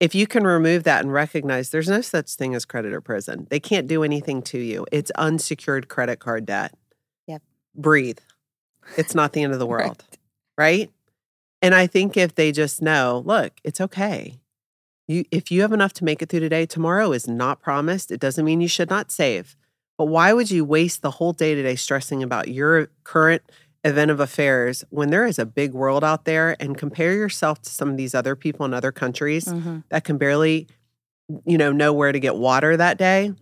If 0.00 0.14
you 0.14 0.26
can 0.26 0.44
remove 0.44 0.84
that 0.84 1.02
and 1.02 1.12
recognize 1.12 1.70
there's 1.70 1.88
no 1.88 2.00
such 2.00 2.30
thing 2.34 2.54
as 2.54 2.64
credit 2.64 2.92
or 2.94 3.00
prison, 3.02 3.46
they 3.50 3.60
can't 3.60 3.86
do 3.86 4.02
anything 4.02 4.40
to 4.42 4.58
you. 4.58 4.86
It's 4.90 5.10
unsecured 5.12 5.88
credit 5.88 6.18
card 6.20 6.46
debt. 6.46 6.72
Yep. 7.26 7.42
Breathe. 7.74 8.18
It's 8.96 9.14
not 9.14 9.32
the 9.34 9.42
end 9.42 9.52
of 9.52 9.58
the 9.58 9.66
Right. 9.68 9.84
world. 9.86 10.04
right? 10.56 10.90
And 11.62 11.74
I 11.74 11.86
think 11.86 12.16
if 12.16 12.34
they 12.34 12.50
just 12.52 12.80
know, 12.80 13.22
look, 13.26 13.52
it's 13.62 13.80
okay. 13.80 14.38
You 15.06 15.24
if 15.30 15.50
you 15.50 15.60
have 15.60 15.72
enough 15.72 15.92
to 15.94 16.04
make 16.04 16.22
it 16.22 16.30
through 16.30 16.40
today, 16.40 16.64
tomorrow 16.64 17.12
is 17.12 17.28
not 17.28 17.60
promised. 17.60 18.10
It 18.10 18.20
doesn't 18.20 18.44
mean 18.44 18.60
you 18.62 18.68
should 18.68 18.88
not 18.88 19.10
save. 19.10 19.56
But 19.98 20.06
why 20.06 20.32
would 20.32 20.50
you 20.50 20.64
waste 20.64 21.02
the 21.02 21.10
whole 21.10 21.34
day 21.34 21.54
today 21.54 21.76
stressing 21.76 22.22
about 22.22 22.48
your 22.48 22.88
current 23.04 23.42
event 23.84 24.10
of 24.10 24.20
affairs 24.20 24.84
when 24.90 25.10
there 25.10 25.24
is 25.24 25.38
a 25.38 25.46
big 25.46 25.72
world 25.72 26.04
out 26.04 26.24
there 26.26 26.54
and 26.60 26.76
compare 26.76 27.14
yourself 27.14 27.62
to 27.62 27.70
some 27.70 27.88
of 27.90 27.96
these 27.96 28.14
other 28.14 28.36
people 28.36 28.66
in 28.66 28.74
other 28.74 28.92
countries 28.92 29.46
Mhm. 29.46 29.84
that 29.88 30.04
can 30.04 30.18
barely 30.18 30.68
you 31.46 31.56
know 31.56 31.70
know 31.72 31.92
where 31.92 32.10
to 32.12 32.18
get 32.20 32.34
water 32.36 32.76
that 32.76 32.98
day? 32.98 33.32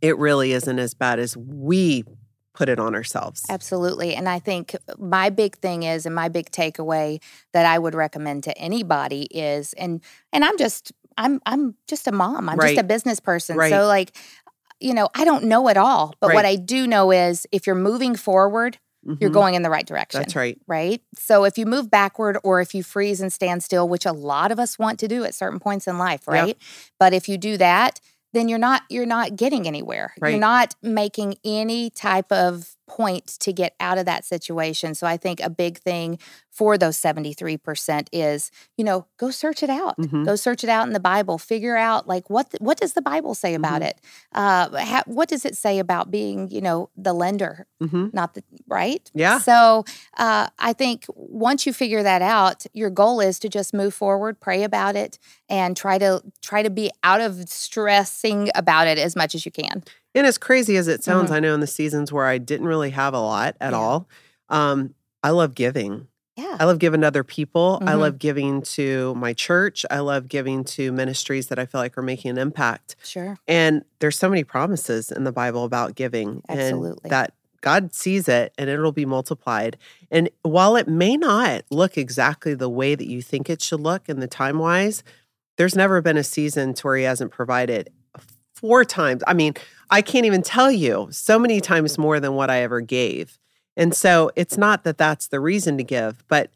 It 0.00 0.16
really 0.18 0.52
isn't 0.52 0.78
as 0.78 0.94
bad 0.94 1.18
as 1.18 1.36
we 1.36 2.04
put 2.54 2.68
it 2.68 2.78
on 2.78 2.94
ourselves. 2.94 3.42
absolutely 3.50 4.14
and 4.14 4.28
i 4.28 4.38
think 4.38 4.76
my 4.96 5.28
big 5.28 5.56
thing 5.56 5.82
is 5.82 6.06
and 6.06 6.14
my 6.14 6.28
big 6.28 6.48
takeaway 6.52 7.20
that 7.52 7.66
i 7.66 7.76
would 7.76 7.96
recommend 7.96 8.44
to 8.44 8.56
anybody 8.56 9.22
is 9.32 9.72
and 9.72 10.00
and 10.32 10.44
i'm 10.44 10.56
just 10.56 10.92
i'm 11.18 11.40
i'm 11.46 11.74
just 11.88 12.06
a 12.06 12.12
mom 12.12 12.48
i'm 12.48 12.60
just 12.60 12.78
a 12.78 12.84
business 12.84 13.18
person 13.18 13.56
Right. 13.56 13.70
so 13.70 13.86
like 13.88 14.16
you 14.78 14.94
know 14.94 15.08
i 15.16 15.24
don't 15.24 15.42
know 15.42 15.66
it 15.66 15.76
all 15.76 16.14
but 16.20 16.32
what 16.32 16.44
i 16.44 16.54
do 16.54 16.86
know 16.86 17.10
is 17.10 17.44
if 17.50 17.66
you're 17.66 17.74
moving 17.74 18.14
forward 18.14 18.78
you're 19.20 19.30
Mhm. 19.30 19.34
going 19.34 19.54
in 19.54 19.62
the 19.62 19.70
right 19.70 19.86
direction 19.86 20.20
That's 20.20 20.36
right. 20.36 20.58
right? 20.66 21.00
So 21.18 21.44
if 21.44 21.58
you 21.58 21.66
move 21.66 21.90
backward 21.90 22.38
or 22.42 22.60
if 22.60 22.74
you 22.74 22.82
freeze 22.82 23.20
and 23.20 23.32
stand 23.32 23.62
still, 23.62 23.88
which 23.88 24.06
a 24.06 24.12
lot 24.12 24.50
of 24.52 24.58
us 24.58 24.78
want 24.78 24.98
to 25.00 25.08
do 25.08 25.24
at 25.24 25.34
certain 25.34 25.60
points 25.60 25.86
in 25.86 25.98
life, 25.98 26.26
right? 26.26 26.56
But 26.98 27.12
if 27.12 27.28
you 27.28 27.36
do 27.38 27.56
that, 27.58 28.00
then 28.32 28.48
you're 28.48 28.58
not 28.58 28.82
you're 28.88 29.06
not 29.06 29.36
getting 29.36 29.66
anywhere. 29.68 30.12
Right. 30.20 30.30
You're 30.30 30.40
not 30.40 30.74
making 30.82 31.36
any 31.44 31.90
type 31.90 32.32
of 32.32 32.76
point 32.86 33.26
to 33.40 33.52
get 33.52 33.74
out 33.80 33.98
of 33.98 34.06
that 34.06 34.24
situation. 34.24 34.94
So 34.94 35.06
I 35.06 35.16
think 35.16 35.40
a 35.40 35.48
big 35.50 35.78
thing 35.78 36.18
for 36.50 36.78
those 36.78 36.96
73% 36.96 38.08
is, 38.12 38.50
you 38.76 38.84
know, 38.84 39.06
go 39.18 39.30
search 39.30 39.62
it 39.62 39.70
out. 39.70 39.96
Mhm. 39.98 40.24
Go 40.24 40.36
search 40.36 40.62
it 40.62 40.70
out 40.70 40.86
in 40.86 40.92
the 40.92 41.00
Bible. 41.00 41.38
Figure 41.38 41.76
out 41.76 42.06
like 42.06 42.30
what 42.30 42.50
th- 42.50 42.60
what 42.60 42.78
does 42.78 42.92
the 42.92 43.02
Bible 43.02 43.34
say 43.34 43.54
about 43.54 43.82
Mhm. 43.82 43.86
it? 43.86 44.00
Uh, 44.32 44.68
ha- 44.84 45.02
what 45.06 45.28
does 45.28 45.44
it 45.44 45.56
say 45.56 45.78
about 45.78 46.10
being, 46.10 46.48
you 46.50 46.60
know, 46.60 46.90
the 46.96 47.12
lender, 47.12 47.66
Mhm. 47.82 48.12
not 48.14 48.34
the 48.34 48.44
right? 48.68 49.10
Yeah. 49.14 49.38
So 49.38 49.84
uh, 50.16 50.48
I 50.58 50.72
think 50.74 51.06
once 51.16 51.66
you 51.66 51.72
figure 51.72 52.02
that 52.04 52.22
out, 52.22 52.66
your 52.72 52.90
goal 52.90 53.20
is 53.20 53.38
to 53.40 53.48
just 53.48 53.74
move 53.74 53.94
forward, 53.94 54.38
pray 54.40 54.62
about 54.62 54.94
it, 54.94 55.18
and 55.48 55.76
try 55.76 55.98
to 55.98 56.22
try 56.42 56.62
to 56.62 56.70
be 56.70 56.90
out 57.02 57.20
of 57.20 57.48
stressing 57.48 58.50
about 58.54 58.86
it 58.86 58.98
as 58.98 59.16
much 59.16 59.34
as 59.34 59.44
you 59.44 59.50
can. 59.50 59.82
And 60.14 60.26
as 60.26 60.38
crazy 60.38 60.76
as 60.76 60.88
it 60.88 61.02
sounds, 61.02 61.30
I 61.30 61.40
know 61.40 61.54
in 61.54 61.60
the 61.60 61.66
seasons 61.66 62.12
where 62.12 62.26
I 62.26 62.38
didn't 62.38 62.66
really 62.66 62.90
have 62.90 63.14
a 63.14 63.20
lot 63.20 63.56
at 63.60 63.72
Mm-hmm. 63.72 63.74
Yeah. 63.74 63.78
all, 63.86 64.08
um, 64.48 64.94
I 65.22 65.30
love 65.30 65.54
giving. 65.54 66.06
Yeah. 66.36 66.56
I 66.58 66.64
love 66.64 66.78
giving 66.80 67.00
to 67.02 67.06
other 67.06 67.24
people. 67.24 67.78
I 67.82 67.92
Mhm. 67.94 67.98
love 68.00 68.18
giving 68.18 68.62
to 68.62 69.14
my 69.14 69.32
church. 69.32 69.86
I 69.90 70.00
love 70.00 70.28
giving 70.28 70.64
to 70.64 70.90
ministries 70.92 71.46
that 71.48 71.58
I 71.58 71.66
feel 71.66 71.80
like 71.80 71.96
are 71.96 72.02
making 72.02 72.32
an 72.32 72.38
impact. 72.38 72.96
Sure. 73.04 73.36
And 73.46 73.84
there's 74.00 74.18
so 74.18 74.28
many 74.28 74.42
promises 74.44 75.10
in 75.12 75.24
the 75.24 75.32
Bible 75.32 75.64
about 75.64 75.94
giving 75.94 76.42
Absolutely. 76.48 77.00
and 77.04 77.10
that 77.12 77.34
God 77.60 77.94
sees 77.94 78.28
it 78.28 78.52
and 78.58 78.68
it'll 78.68 78.92
be 78.92 79.06
multiplied. 79.06 79.78
And 80.10 80.28
while 80.42 80.76
it 80.76 80.86
may 80.88 81.16
not 81.16 81.62
look 81.70 81.96
exactly 81.96 82.54
the 82.54 82.68
way 82.68 82.94
that 82.94 83.06
you 83.06 83.22
think 83.22 83.48
it 83.48 83.62
should 83.62 83.80
look 83.80 84.08
in 84.08 84.20
the 84.20 84.26
time 84.28 84.58
wise, 84.58 85.02
there's 85.56 85.76
never 85.76 86.02
been 86.02 86.16
a 86.18 86.24
season 86.24 86.74
to 86.74 86.86
where 86.86 86.96
he 86.96 87.04
hasn't 87.04 87.30
provided 87.30 87.90
four 88.64 88.82
times. 88.82 89.22
I 89.26 89.34
mean, 89.34 89.52
I 89.90 90.00
can't 90.00 90.24
even 90.24 90.40
tell 90.40 90.72
you 90.72 91.08
so 91.10 91.38
many 91.38 91.60
times 91.60 91.98
more 91.98 92.18
than 92.18 92.32
what 92.32 92.48
I 92.48 92.62
ever 92.62 92.80
gave. 92.80 93.38
And 93.76 93.94
so 93.94 94.30
it's 94.36 94.56
not 94.56 94.84
that 94.84 94.96
that's 94.96 95.28
the 95.28 95.38
reason 95.38 95.76
to 95.76 95.84
give, 95.84 96.24
but 96.28 96.50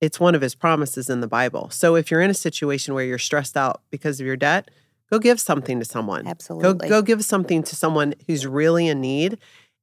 it's 0.00 0.18
one 0.18 0.34
of 0.34 0.40
his 0.40 0.56
promises 0.56 1.08
in 1.08 1.20
the 1.20 1.28
Bible. 1.28 1.70
So 1.70 1.94
if 1.94 2.10
you're 2.10 2.20
in 2.20 2.30
a 2.30 2.34
situation 2.34 2.94
where 2.94 3.04
you're 3.04 3.16
stressed 3.16 3.56
out 3.56 3.80
because 3.90 4.18
of 4.18 4.26
your 4.26 4.36
debt, 4.36 4.72
go 5.08 5.20
give 5.20 5.38
something 5.38 5.78
to 5.78 5.84
someone. 5.84 6.24
Go 6.24 6.30
Absolutely. 6.30 6.88
go 6.88 7.00
give 7.00 7.24
something 7.24 7.62
to 7.62 7.76
someone 7.76 8.14
who's 8.26 8.44
really 8.44 8.88
in 8.88 9.00
need 9.00 9.38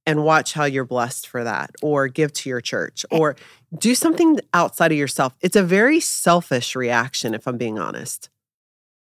and 0.06 0.26
watch 0.26 0.52
how 0.52 0.66
you're 0.66 0.84
blessed 0.84 1.28
for 1.30 1.46
that 1.46 1.72
or 1.82 2.10
give 2.10 2.34
to 2.34 2.50
your 2.50 2.60
church 2.60 3.06
or 3.10 3.38
do 3.78 3.96
something 3.96 4.38
outside 4.54 4.92
of 4.92 4.98
yourself. 4.98 5.38
It's 5.40 5.56
a 5.56 5.64
very 5.64 6.02
selfish 6.02 6.76
reaction 6.76 7.34
if 7.34 7.48
I'm 7.48 7.58
being 7.58 7.80
honest. 7.80 8.30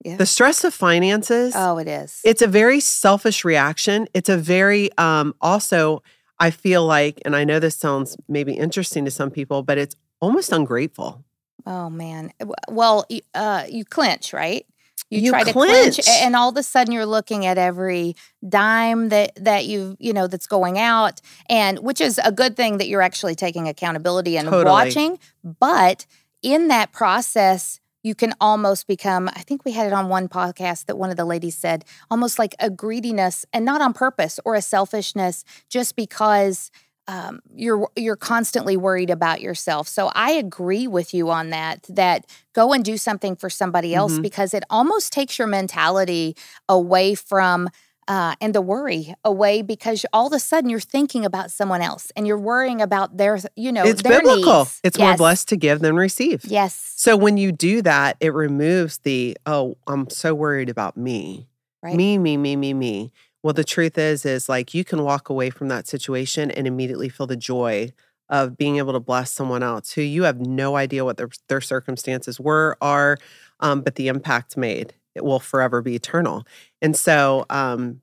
Yeah. 0.04 0.16
The 0.16 0.26
stress 0.26 0.64
of 0.64 0.72
finances 0.72 1.52
Oh, 1.56 1.76
it 1.78 1.86
is. 1.88 2.20
it's 2.24 2.40
a 2.42 2.46
very 2.46 2.80
selfish 2.80 3.44
reaction. 3.44 4.08
It's 4.14 4.28
a 4.28 4.36
very 4.36 4.90
um 4.98 5.34
also 5.40 6.02
I 6.38 6.50
feel 6.50 6.86
like, 6.86 7.20
and 7.26 7.36
I 7.36 7.44
know 7.44 7.58
this 7.60 7.76
sounds 7.76 8.16
maybe 8.26 8.54
interesting 8.54 9.04
to 9.04 9.10
some 9.10 9.30
people, 9.30 9.62
but 9.62 9.76
it's 9.76 9.94
almost 10.20 10.52
ungrateful. 10.52 11.22
Oh 11.66 11.90
man. 11.90 12.32
Well, 12.68 13.04
uh, 13.34 13.64
you 13.68 13.84
clinch, 13.84 14.32
right? 14.32 14.64
You, 15.10 15.20
You 15.20 15.30
try 15.32 15.42
to 15.44 15.52
clinch, 15.52 15.96
clinch. 15.96 16.08
and 16.08 16.34
all 16.36 16.48
of 16.48 16.56
a 16.56 16.62
sudden 16.62 16.94
you're 16.94 17.04
looking 17.04 17.44
at 17.44 17.58
every 17.58 18.14
dime 18.48 19.10
that 19.10 19.32
that 19.44 19.66
you 19.66 19.96
you 19.98 20.12
know 20.14 20.26
that's 20.28 20.46
going 20.46 20.78
out, 20.78 21.20
and 21.50 21.78
which 21.80 22.00
is 22.00 22.18
a 22.24 22.32
good 22.32 22.56
thing 22.56 22.78
that 22.78 22.88
you're 22.88 23.02
actually 23.02 23.34
taking 23.34 23.68
accountability 23.68 24.38
and 24.38 24.48
Totally. 24.48 24.64
watching. 24.64 25.18
But 25.44 26.06
in 26.42 26.68
that 26.68 26.92
process, 26.92 27.80
you 28.02 28.14
can 28.14 28.34
almost 28.40 28.86
become. 28.86 29.28
I 29.28 29.40
think 29.42 29.64
we 29.64 29.72
had 29.72 29.86
it 29.86 29.92
on 29.92 30.08
one 30.08 30.28
podcast 30.28 30.86
that 30.86 30.96
one 30.98 31.10
of 31.10 31.16
the 31.16 31.24
ladies 31.24 31.56
said 31.56 31.84
almost 32.10 32.38
like 32.38 32.54
a 32.58 32.70
greediness, 32.70 33.44
and 33.52 33.64
not 33.64 33.80
on 33.80 33.92
purpose 33.92 34.40
or 34.44 34.54
a 34.54 34.62
selfishness, 34.62 35.44
just 35.68 35.96
because 35.96 36.70
um, 37.08 37.40
you're 37.52 37.88
you're 37.96 38.16
constantly 38.16 38.76
worried 38.76 39.10
about 39.10 39.40
yourself. 39.40 39.88
So 39.88 40.10
I 40.14 40.32
agree 40.32 40.86
with 40.86 41.12
you 41.12 41.30
on 41.30 41.50
that. 41.50 41.82
That 41.88 42.24
go 42.54 42.72
and 42.72 42.84
do 42.84 42.96
something 42.96 43.34
for 43.36 43.50
somebody 43.50 43.94
else 43.94 44.18
Mhm. 44.18 44.22
because 44.22 44.54
it 44.54 44.62
almost 44.70 45.12
takes 45.12 45.38
your 45.38 45.48
mentality 45.48 46.36
away 46.68 47.14
from. 47.14 47.68
Uh, 48.10 48.34
and 48.40 48.56
the 48.56 48.60
worry 48.60 49.14
away 49.24 49.62
because 49.62 50.04
all 50.12 50.26
of 50.26 50.32
a 50.32 50.40
sudden 50.40 50.68
you're 50.68 50.80
thinking 50.80 51.24
about 51.24 51.48
someone 51.48 51.80
else 51.80 52.10
and 52.16 52.26
you're 52.26 52.36
worrying 52.36 52.82
about 52.82 53.18
their, 53.18 53.38
you 53.54 53.70
know, 53.70 53.84
it's 53.84 54.02
their 54.02 54.18
biblical. 54.18 54.64
needs. 54.64 54.80
It's 54.82 54.98
more 54.98 55.16
blessed 55.16 55.48
to 55.50 55.56
give 55.56 55.78
than 55.78 55.94
receive. 55.94 56.44
Yes. 56.44 56.92
So 56.96 57.16
when 57.16 57.36
you 57.36 57.52
do 57.52 57.82
that, 57.82 58.16
it 58.18 58.34
removes 58.34 58.98
the, 58.98 59.38
oh, 59.46 59.76
I'm 59.86 60.10
so 60.10 60.34
worried 60.34 60.68
about 60.68 60.96
me. 60.96 61.46
Right. 61.84 61.94
Me, 61.94 62.18
me, 62.18 62.36
me, 62.36 62.56
me, 62.56 62.74
me. 62.74 63.12
Well, 63.44 63.54
the 63.54 63.62
truth 63.62 63.96
is, 63.96 64.26
is 64.26 64.48
like 64.48 64.74
you 64.74 64.82
can 64.82 65.04
walk 65.04 65.28
away 65.28 65.50
from 65.50 65.68
that 65.68 65.86
situation 65.86 66.50
and 66.50 66.66
immediately 66.66 67.10
feel 67.10 67.28
the 67.28 67.36
joy 67.36 67.92
of 68.28 68.56
being 68.56 68.78
able 68.78 68.92
to 68.92 69.00
bless 69.00 69.30
someone 69.30 69.62
else 69.62 69.92
who 69.92 70.02
you 70.02 70.24
have 70.24 70.40
no 70.40 70.74
idea 70.74 71.04
what 71.04 71.16
their, 71.16 71.30
their 71.48 71.60
circumstances 71.60 72.40
were, 72.40 72.76
are, 72.80 73.18
um, 73.60 73.82
but 73.82 73.94
the 73.94 74.08
impact 74.08 74.56
made 74.56 74.94
it 75.14 75.24
will 75.24 75.40
forever 75.40 75.82
be 75.82 75.94
eternal. 75.94 76.44
And 76.82 76.96
so, 76.96 77.46
um, 77.50 78.00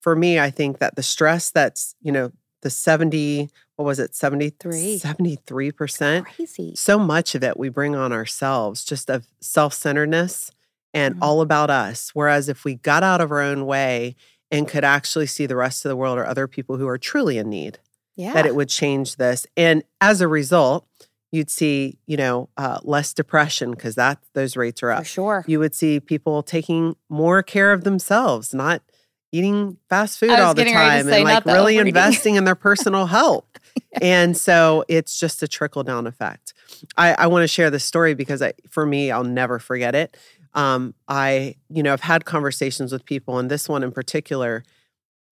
for 0.00 0.14
me, 0.16 0.38
I 0.38 0.50
think 0.50 0.78
that 0.78 0.96
the 0.96 1.02
stress 1.02 1.50
that's, 1.50 1.94
you 2.02 2.12
know, 2.12 2.32
the 2.62 2.70
70, 2.70 3.48
what 3.76 3.84
was 3.84 3.98
it, 4.00 4.14
73, 4.14 4.98
73%, 4.98 6.24
Crazy. 6.24 6.74
so 6.74 6.98
much 6.98 7.34
of 7.34 7.44
it 7.44 7.56
we 7.56 7.68
bring 7.68 7.94
on 7.94 8.12
ourselves, 8.12 8.84
just 8.84 9.10
of 9.10 9.26
self 9.40 9.72
centeredness 9.74 10.50
and 10.94 11.14
Mhm. 11.16 11.18
all 11.22 11.40
about 11.40 11.70
us. 11.70 12.10
Whereas 12.14 12.48
if 12.48 12.64
we 12.64 12.74
got 12.74 13.02
out 13.02 13.20
of 13.20 13.30
our 13.30 13.40
own 13.40 13.66
way 13.66 14.16
and 14.50 14.66
could 14.66 14.82
actually 14.84 15.26
see 15.26 15.46
the 15.46 15.54
rest 15.56 15.84
of 15.84 15.88
the 15.90 15.96
world 15.96 16.18
or 16.18 16.26
other 16.26 16.48
people 16.48 16.78
who 16.78 16.88
are 16.88 16.98
truly 16.98 17.38
in 17.38 17.48
need, 17.50 17.78
Yeah. 18.16 18.32
that 18.32 18.46
it 18.46 18.56
would 18.56 18.68
change 18.70 19.16
this. 19.16 19.46
And 19.56 19.84
as 20.00 20.20
a 20.20 20.26
result, 20.26 20.87
you'd 21.30 21.50
see, 21.50 21.98
you 22.06 22.16
know, 22.16 22.48
uh, 22.56 22.78
less 22.82 23.12
depression 23.12 23.72
because 23.72 23.94
that 23.96 24.18
those 24.34 24.56
rates 24.56 24.82
are 24.82 24.88
for 24.88 25.00
up. 25.00 25.06
sure. 25.06 25.44
You 25.46 25.58
would 25.60 25.74
see 25.74 26.00
people 26.00 26.42
taking 26.42 26.96
more 27.08 27.42
care 27.42 27.72
of 27.72 27.84
themselves, 27.84 28.54
not 28.54 28.82
eating 29.30 29.76
fast 29.90 30.18
food 30.18 30.30
all 30.30 30.54
the 30.54 30.62
getting 30.64 30.74
ready 30.74 31.02
to 31.02 31.04
time 31.04 31.12
and 31.12 31.24
like 31.24 31.44
really 31.44 31.78
overeating. 31.78 31.86
investing 31.88 32.34
in 32.36 32.44
their 32.44 32.54
personal 32.54 33.06
health. 33.06 33.44
And 34.02 34.36
so 34.36 34.84
it's 34.88 35.18
just 35.18 35.42
a 35.42 35.48
trickle 35.48 35.84
down 35.84 36.06
effect. 36.06 36.52
I, 36.96 37.14
I 37.14 37.26
want 37.28 37.44
to 37.44 37.48
share 37.48 37.70
this 37.70 37.84
story 37.84 38.14
because 38.14 38.42
I, 38.42 38.52
for 38.68 38.84
me, 38.84 39.10
I'll 39.10 39.24
never 39.24 39.58
forget 39.58 39.94
it. 39.94 40.16
Um, 40.54 40.94
I, 41.06 41.54
you 41.68 41.82
know, 41.82 41.92
I've 41.92 42.00
had 42.00 42.24
conversations 42.24 42.92
with 42.92 43.04
people, 43.04 43.38
and 43.38 43.50
this 43.50 43.68
one 43.68 43.82
in 43.84 43.92
particular 43.92 44.64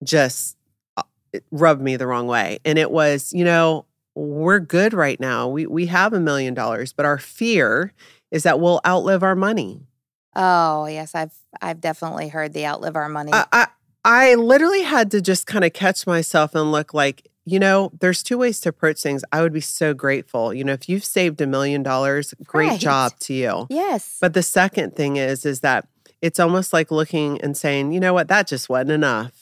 just 0.04 0.58
uh, 0.98 1.04
it 1.34 1.44
rubbed 1.52 1.82
me 1.82 1.96
the 1.98 2.08
wrong 2.08 2.28
way. 2.28 2.60
And 2.66 2.80
it 2.80 2.92
was, 2.92 3.32
you 3.32 3.46
know, 3.46 3.86
we're 4.16 4.60
good 4.60 4.94
right 4.94 5.20
now. 5.20 5.48
We 5.48 5.66
we 5.66 5.86
have 5.88 6.14
a 6.14 6.20
million 6.20 6.54
dollars, 6.54 6.94
but 6.94 7.06
our 7.06 7.18
fear 7.18 7.94
is 8.32 8.44
that 8.44 8.60
we'll 8.60 8.82
outlive 8.86 9.24
our 9.24 9.36
money. 9.36 9.82
Oh 10.36 10.86
yes, 10.86 11.14
I've 11.16 11.34
I've 11.62 11.82
definitely 11.82 12.30
heard 12.30 12.54
the 12.54 12.66
outlive 12.66 12.96
our 12.96 13.10
money. 13.10 13.32
I, 13.34 13.46
I 13.52 13.68
I 14.04 14.36
literally 14.36 14.82
had 14.84 15.12
to 15.12 15.22
just 15.22 15.46
kind 15.48 15.64
of 15.66 15.74
catch 15.74 16.08
myself 16.08 16.56
and 16.56 16.72
look 16.72 16.94
like, 16.94 17.28
you 17.46 17.60
know, 17.60 17.92
there's 18.00 18.24
two 18.24 18.38
ways 18.38 18.60
to 18.62 18.70
approach 18.70 19.02
things. 19.02 19.24
I 19.32 19.42
would 19.42 19.54
be 19.54 19.62
so 19.62 19.94
grateful. 19.94 20.54
You 20.54 20.64
know, 20.64 20.74
if 20.74 20.90
you've 20.90 21.06
saved 21.06 21.40
a 21.42 21.46
million 21.48 21.84
dollars, 21.84 22.34
great 22.46 22.70
Right. 22.70 22.80
job 22.80 23.12
to 23.22 23.34
you. 23.34 23.68
yes. 23.70 24.18
But 24.20 24.34
the 24.34 24.42
second 24.44 24.96
thing 24.96 25.18
is, 25.18 25.46
is 25.46 25.60
that 25.60 25.88
it's 26.22 26.40
almost 26.40 26.74
like 26.74 26.90
looking 26.92 27.40
and 27.42 27.56
saying, 27.56 27.92
you 27.92 28.00
know 28.00 28.14
what, 28.14 28.28
that 28.30 28.48
just 28.48 28.70
wasn't 28.70 28.92
enough. 28.92 29.41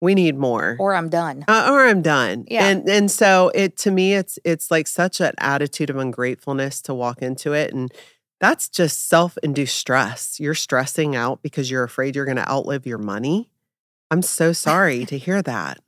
We 0.00 0.14
need 0.14 0.36
more. 0.36 0.76
or 0.78 0.94
I'm 0.94 1.08
done. 1.08 1.44
Uh, 1.48 1.68
or 1.70 1.84
I'm 1.84 2.02
done. 2.02 2.44
Yeah. 2.48 2.66
And 2.68 2.88
and 2.88 3.10
so 3.10 3.50
it 3.54 3.76
to 3.78 3.90
me 3.90 4.14
it's 4.14 4.38
it's 4.44 4.70
like 4.70 4.86
such 4.86 5.20
an 5.20 5.32
attitude 5.38 5.88
of 5.90 5.96
ungratefulness 5.96 6.82
to 6.82 6.94
walk 6.94 7.22
into 7.22 7.52
it 7.54 7.72
and 7.72 7.90
that's 8.38 8.68
just 8.68 9.08
self-induced 9.08 9.74
stress. 9.74 10.38
You're 10.38 10.54
stressing 10.54 11.16
out 11.16 11.40
because 11.42 11.70
you're 11.70 11.84
afraid 11.84 12.14
you're 12.14 12.26
going 12.26 12.36
to 12.36 12.46
outlive 12.50 12.84
your 12.86 12.98
money. 12.98 13.48
I'm 14.10 14.20
so 14.20 14.52
sorry 14.52 15.06
to 15.06 15.16
hear 15.16 15.40
that. 15.40 15.78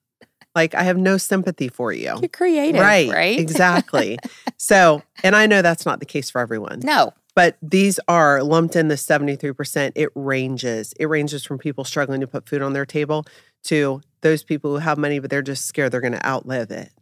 Like 0.54 0.74
I 0.74 0.84
have 0.84 0.96
no 0.96 1.18
sympathy 1.18 1.68
for 1.68 1.92
you. 1.92 2.16
You're 2.18 2.28
creative, 2.30 2.80
right. 2.80 3.10
right? 3.10 3.38
Exactly. 3.38 4.18
so, 4.56 5.02
and 5.22 5.36
I 5.36 5.46
know 5.46 5.60
that's 5.60 5.84
not 5.84 6.00
the 6.00 6.06
case 6.06 6.30
for 6.30 6.40
everyone 6.40 6.80
No. 6.82 7.12
but 7.34 7.58
these 7.60 8.00
are 8.08 8.42
lumped 8.42 8.74
in 8.74 8.88
the 8.88 8.94
73%. 8.96 9.92
It 9.94 10.08
ranges. 10.14 10.94
It 10.98 11.04
ranges 11.04 11.44
from 11.44 11.58
people 11.58 11.84
struggling 11.84 12.20
to 12.22 12.26
put 12.26 12.48
food 12.48 12.62
on 12.62 12.72
their 12.72 12.86
table 12.86 13.26
to 13.64 14.00
those 14.20 14.42
people 14.42 14.72
who 14.72 14.78
have 14.78 14.98
money, 14.98 15.18
but 15.18 15.30
they're 15.30 15.42
just 15.42 15.66
scared 15.66 15.92
they're 15.92 16.00
going 16.00 16.12
to 16.12 16.26
outlive 16.26 16.70
it. 16.70 16.92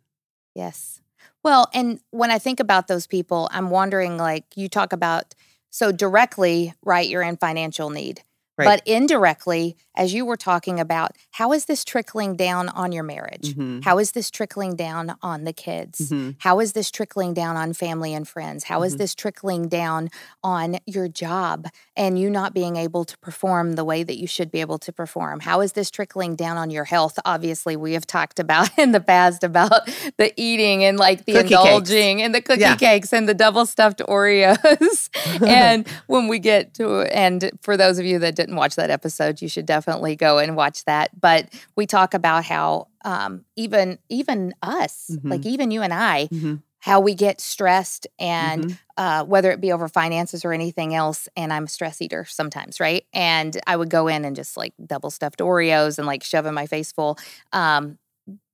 Yes. 0.54 1.00
Well, 1.42 1.68
and 1.72 2.00
when 2.10 2.30
I 2.30 2.38
think 2.38 2.60
about 2.60 2.88
those 2.88 3.06
people, 3.06 3.48
I'm 3.52 3.70
wondering 3.70 4.16
like 4.16 4.44
you 4.56 4.68
talk 4.68 4.92
about 4.92 5.34
so 5.70 5.92
directly, 5.92 6.74
right, 6.84 7.08
you're 7.08 7.22
in 7.22 7.36
financial 7.36 7.90
need. 7.90 8.22
Right. 8.58 8.64
But 8.66 8.82
indirectly, 8.86 9.76
as 9.94 10.14
you 10.14 10.24
were 10.26 10.36
talking 10.36 10.80
about, 10.80 11.12
how 11.32 11.52
is 11.52 11.66
this 11.66 11.84
trickling 11.84 12.36
down 12.36 12.68
on 12.70 12.92
your 12.92 13.02
marriage? 13.02 13.54
Mhm. 13.54 13.84
How 13.84 13.98
is 13.98 14.12
this 14.12 14.30
trickling 14.30 14.76
down 14.76 15.14
on 15.22 15.44
the 15.44 15.52
kids? 15.52 16.10
Mhm. 16.10 16.36
How 16.38 16.60
is 16.60 16.72
this 16.72 16.90
trickling 16.90 17.34
down 17.34 17.56
on 17.56 17.72
family 17.72 18.14
and 18.14 18.26
friends? 18.28 18.64
How 18.64 18.82
is 18.82 18.94
Mhm. 18.94 18.98
this 18.98 19.14
trickling 19.14 19.68
down 19.68 20.08
on 20.42 20.78
your 20.86 21.08
job 21.08 21.68
and 21.96 22.18
you 22.18 22.30
not 22.30 22.54
being 22.54 22.76
able 22.76 23.04
to 23.04 23.16
perform 23.18 23.74
the 23.74 23.84
way 23.84 24.02
that 24.02 24.16
you 24.18 24.26
should 24.26 24.50
be 24.50 24.60
able 24.60 24.78
to 24.78 24.92
perform? 24.92 25.40
How 25.40 25.60
is 25.60 25.72
this 25.72 25.90
trickling 25.90 26.34
down 26.36 26.56
on 26.56 26.70
your 26.70 26.84
health? 26.84 27.18
Obviously, 27.24 27.76
we 27.76 27.92
have 27.92 28.06
talked 28.06 28.38
about 28.38 28.70
in 28.78 28.92
the 28.92 29.00
past 29.00 29.44
about 29.44 29.86
the 30.18 30.32
eating 30.36 30.84
and 30.84 30.98
like 30.98 31.24
the 31.26 31.32
Cookie 31.34 31.48
cakes. 31.48 31.60
indulging 31.64 32.22
and 32.22 32.34
the 32.34 32.40
cookie 32.42 32.60
Yeah. 32.60 32.76
cakes 32.76 33.12
and 33.12 33.28
the 33.28 33.34
double 33.34 33.66
stuffed 33.66 34.00
Oreos. 34.08 35.08
and 35.46 35.86
when 36.06 36.28
we 36.28 36.38
get 36.38 36.74
to, 36.74 37.00
and 37.14 37.50
for 37.62 37.76
those 37.76 37.98
of 37.98 38.04
you 38.04 38.18
that 38.18 38.34
didn't 38.46 38.56
watch 38.56 38.76
that 38.76 38.90
episode, 38.90 39.42
you 39.42 39.48
should 39.48 39.66
definitely 39.66 40.16
go 40.16 40.38
and 40.38 40.56
watch 40.56 40.84
that. 40.84 41.18
But 41.20 41.52
we 41.76 41.86
talk 41.86 42.14
about 42.14 42.44
how 42.44 42.88
um, 43.04 43.44
even 43.56 43.98
even 44.08 44.54
us, 44.62 45.10
Mhm. 45.12 45.30
like 45.30 45.46
even 45.46 45.70
you 45.70 45.82
and 45.82 45.92
I, 45.92 46.28
Mhm. 46.32 46.62
how 46.80 47.00
we 47.00 47.14
get 47.14 47.40
stressed 47.40 48.06
and 48.18 48.64
Mhm. 48.66 48.78
uh, 48.96 49.24
whether 49.24 49.50
it 49.50 49.60
be 49.60 49.72
over 49.72 49.88
finances 49.88 50.44
or 50.44 50.52
anything 50.52 50.94
else. 50.94 51.28
And 51.36 51.52
I'm 51.52 51.64
a 51.64 51.68
stress 51.68 52.00
eater 52.00 52.24
sometimes, 52.24 52.78
right? 52.80 53.04
And 53.12 53.60
I 53.66 53.76
would 53.76 53.90
go 53.90 54.06
in 54.08 54.24
and 54.24 54.34
just 54.36 54.56
like 54.56 54.72
double 54.86 55.10
stuffed 55.10 55.40
Oreos 55.40 55.98
and 55.98 56.06
like 56.06 56.22
shove 56.24 56.46
in 56.46 56.54
my 56.54 56.66
face 56.66 56.92
full 56.92 57.18
um, 57.52 57.98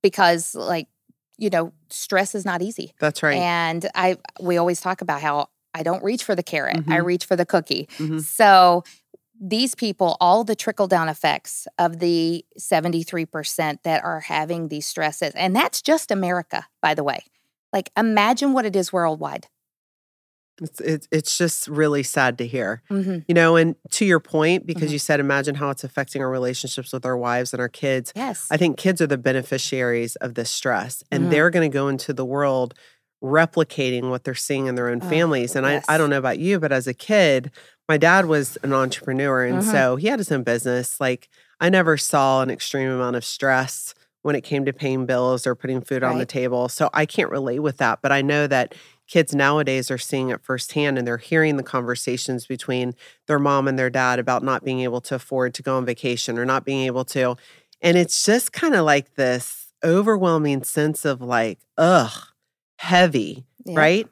because 0.01 0.55
like, 0.55 0.87
you 1.37 1.49
know, 1.49 1.73
stress 1.89 2.35
is 2.35 2.45
not 2.45 2.61
easy. 2.61 2.93
That's 2.99 3.23
right. 3.23 3.37
And 3.37 3.87
I 3.95 4.17
we 4.39 4.57
always 4.57 4.81
talk 4.81 5.01
about 5.01 5.21
how 5.21 5.49
I 5.75 5.81
don't 5.83 6.03
reach 6.03 6.23
for 6.23 6.35
the 6.35 6.43
carrot. 6.43 6.77
I 6.87 6.97
Mhm. 6.99 7.05
reach 7.05 7.25
for 7.25 7.35
the 7.35 7.45
cookie. 7.45 7.87
Mhm. 7.97 8.21
So 8.21 8.83
these 9.45 9.75
people, 9.75 10.15
all 10.21 10.45
the 10.45 10.55
trickle 10.55 10.87
down 10.87 11.09
effects 11.09 11.67
of 11.77 11.99
the 11.99 12.45
73% 12.57 13.79
that 13.83 14.01
are 14.03 14.21
having 14.21 14.69
these 14.69 14.87
stresses, 14.87 15.33
and 15.35 15.53
that's 15.53 15.81
just 15.81 16.11
America, 16.11 16.65
by 16.81 16.93
the 16.93 17.03
way. 17.03 17.25
Like 17.73 17.91
imagine 17.97 18.53
what 18.53 18.65
it 18.65 18.75
is 18.75 18.93
worldwide. 18.93 19.47
It's, 20.61 20.79
it's, 20.79 21.07
it's 21.11 21.37
just 21.37 21.67
really 21.67 22.03
sad 22.03 22.37
to 22.37 22.47
hear. 22.47 22.83
hmm 22.87 23.17
You 23.27 23.33
know, 23.33 23.55
and 23.55 23.75
to 23.91 24.05
your 24.05 24.19
point, 24.19 24.65
because 24.67 24.89
Mhm. 24.89 24.93
you 24.93 24.99
said, 24.99 25.19
imagine 25.19 25.55
how 25.55 25.71
it's 25.71 25.83
affecting 25.83 26.21
our 26.21 26.29
relationships 26.29 26.93
with 26.93 27.05
our 27.05 27.17
wives 27.17 27.53
and 27.53 27.59
our 27.59 27.67
kids. 27.69 28.13
Yes. 28.15 28.47
I 28.51 28.57
think 28.57 28.77
kids 28.77 29.01
are 29.01 29.07
the 29.07 29.17
beneficiaries 29.17 30.15
of 30.17 30.35
this 30.35 30.51
stress, 30.51 31.03
and 31.11 31.25
Mhm. 31.25 31.29
they're 31.31 31.49
going 31.49 31.69
to 31.69 31.73
go 31.73 31.87
into 31.89 32.13
the 32.13 32.23
world 32.25 32.75
replicating 33.23 34.09
what 34.09 34.25
they're 34.25 34.35
seeing 34.35 34.67
in 34.67 34.75
their 34.75 34.89
own 34.89 34.99
Oh, 35.01 35.09
families. 35.09 35.55
And 35.55 35.65
yes. 35.65 35.85
I, 35.87 35.95
I 35.95 35.97
don't 35.97 36.09
know 36.09 36.17
about 36.17 36.39
you, 36.39 36.59
but 36.59 36.71
as 36.71 36.87
a 36.87 36.93
kid, 36.93 37.51
my 37.89 37.97
dad 37.97 38.25
was 38.25 38.57
an 38.63 38.73
entrepreneur, 38.73 39.45
and 39.45 39.59
Mhm. 39.63 39.71
so 39.71 39.95
he 39.97 40.07
had 40.07 40.19
his 40.19 40.31
own 40.31 40.43
business. 40.43 40.99
Like 40.99 41.29
I 41.59 41.69
never 41.69 41.97
saw 41.97 42.41
an 42.41 42.49
extreme 42.49 42.89
amount 42.89 43.15
of 43.15 43.23
stress 43.25 43.93
when 44.21 44.35
it 44.35 44.41
came 44.41 44.63
to 44.65 44.71
paying 44.73 45.05
bills 45.05 45.45
or 45.45 45.53
putting 45.53 45.81
food 45.81 46.01
on 46.03 46.17
the 46.17 46.25
table. 46.25 46.69
So 46.69 46.89
I 46.93 47.05
can't 47.05 47.29
relate 47.29 47.59
with 47.59 47.77
that, 47.77 47.99
but 48.01 48.11
I 48.11 48.21
know 48.21 48.47
that 48.47 48.73
kids 49.05 49.35
nowadays 49.35 49.91
are 49.91 49.97
seeing 49.97 50.29
it 50.29 50.41
firsthand 50.41 50.97
and 50.97 51.05
they're 51.05 51.17
hearing 51.17 51.57
the 51.57 51.63
conversations 51.63 52.45
between 52.47 52.95
their 53.27 53.37
mom 53.37 53.67
and 53.67 53.77
their 53.77 53.89
dad 53.89 54.19
about 54.19 54.41
not 54.41 54.63
being 54.63 54.79
able 54.79 55.01
to 55.01 55.15
afford 55.15 55.53
to 55.55 55.61
go 55.61 55.75
on 55.75 55.85
vacation 55.85 56.39
or 56.39 56.45
not 56.45 56.63
being 56.63 56.85
able 56.85 57.03
to. 57.03 57.35
And 57.81 57.97
it's 57.97 58.23
just 58.23 58.53
kind 58.53 58.75
of 58.75 58.85
like 58.85 59.15
this 59.15 59.73
overwhelming 59.83 60.63
sense 60.63 61.03
of 61.03 61.21
like, 61.21 61.59
ugh, 61.77 62.13
heavy, 62.77 63.43
Yeah. 63.65 63.77
right? 63.79 64.07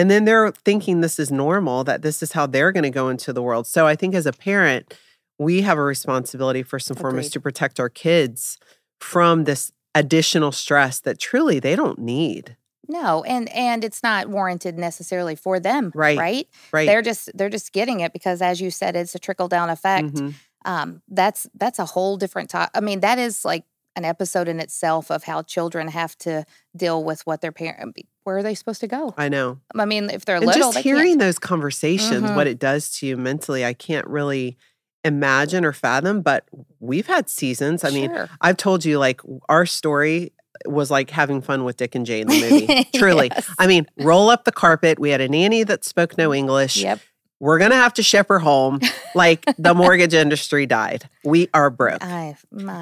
And 0.00 0.10
then 0.10 0.24
they're 0.24 0.50
thinking 0.64 1.02
this 1.02 1.18
is 1.18 1.30
normal, 1.30 1.84
that 1.84 2.00
this 2.00 2.22
is 2.22 2.32
how 2.32 2.46
they're 2.46 2.72
going 2.72 2.84
to 2.84 2.90
go 2.90 3.10
into 3.10 3.34
the 3.34 3.42
world. 3.42 3.66
So 3.66 3.86
I 3.86 3.94
think 3.94 4.14
as 4.14 4.24
a 4.24 4.32
parent, 4.32 4.94
we 5.38 5.60
have 5.60 5.76
a 5.76 5.82
responsibility 5.82 6.62
first 6.62 6.88
and 6.88 6.98
foremost 6.98 7.26
Agreed. 7.26 7.32
to 7.32 7.40
protect 7.40 7.78
our 7.78 7.90
kids 7.90 8.56
from 8.98 9.44
this 9.44 9.72
additional 9.94 10.52
stress 10.52 11.00
that 11.00 11.18
truly 11.18 11.60
they 11.60 11.76
don't 11.76 11.98
need. 11.98 12.56
No, 12.88 13.22
and 13.24 13.50
and 13.50 13.84
it's 13.84 14.02
not 14.02 14.28
warranted 14.28 14.78
necessarily 14.78 15.36
for 15.36 15.60
them, 15.60 15.92
Right. 15.94 16.16
Right? 16.16 16.48
Right. 16.72 16.86
They're 16.86 17.02
just 17.02 17.30
they're 17.36 17.50
just 17.50 17.72
getting 17.74 18.00
it 18.00 18.14
because, 18.14 18.40
as 18.40 18.58
you 18.58 18.70
said, 18.70 18.96
it's 18.96 19.14
a 19.14 19.18
trickle 19.18 19.48
down 19.48 19.68
effect. 19.68 20.14
Mhm. 20.14 20.34
Um, 20.64 21.02
that's 21.08 21.46
that's 21.54 21.78
a 21.78 21.84
whole 21.84 22.16
different 22.16 22.48
topic. 22.48 22.70
I 22.74 22.80
mean, 22.80 23.00
that 23.00 23.18
is 23.18 23.44
like 23.44 23.64
an 23.96 24.04
episode 24.06 24.48
in 24.48 24.60
itself 24.60 25.10
of 25.10 25.24
how 25.24 25.42
children 25.42 25.88
have 25.88 26.16
to 26.18 26.44
deal 26.74 27.04
with 27.04 27.20
what 27.26 27.42
their 27.42 27.52
parent. 27.52 27.96
Where 28.30 28.38
are 28.38 28.42
they 28.44 28.54
supposed 28.54 28.80
to 28.82 28.86
go? 28.86 29.12
I 29.18 29.28
know. 29.28 29.58
I 29.76 29.84
mean, 29.86 30.08
if 30.08 30.24
they're 30.24 30.36
and 30.36 30.46
little, 30.46 30.70
just 30.72 30.84
hearing 30.84 31.18
those 31.18 31.40
conversations, 31.40 32.22
Mhm. 32.30 32.36
what 32.36 32.46
it 32.46 32.60
does 32.60 32.88
to 32.98 33.06
you 33.08 33.16
mentally, 33.16 33.64
I 33.64 33.72
can't 33.72 34.06
really 34.06 34.56
imagine 35.02 35.64
or 35.64 35.72
fathom. 35.72 36.22
But 36.22 36.44
we've 36.78 37.08
had 37.08 37.28
seasons. 37.28 37.82
I 37.82 37.90
mean, 37.90 38.12
I've 38.40 38.56
told 38.56 38.84
you 38.84 39.00
like 39.00 39.20
our 39.48 39.66
story 39.66 40.32
was 40.64 40.92
like 40.92 41.10
having 41.10 41.42
fun 41.42 41.64
with 41.64 41.76
Dick 41.76 41.96
and 41.96 42.06
Jane 42.06 42.28
the 42.28 42.40
movie. 42.40 42.84
Truly. 42.94 43.30
Yes. 43.34 43.50
I 43.58 43.66
mean, 43.66 43.86
roll 43.98 44.30
up 44.30 44.44
the 44.44 44.52
carpet. 44.52 45.00
We 45.00 45.10
had 45.10 45.20
a 45.20 45.28
nanny 45.28 45.64
that 45.64 45.84
spoke 45.84 46.16
no 46.16 46.32
English. 46.32 46.76
Yep. 46.76 47.00
We're 47.40 47.58
gonna 47.58 47.74
have 47.74 47.94
to 47.94 48.02
ship 48.04 48.28
her 48.28 48.38
home. 48.38 48.78
Like 49.16 49.44
the 49.58 49.74
mortgage 49.74 50.14
industry 50.14 50.66
died. 50.66 51.08
We 51.24 51.48
are 51.52 51.68
broke. 51.70 52.04
I, 52.04 52.36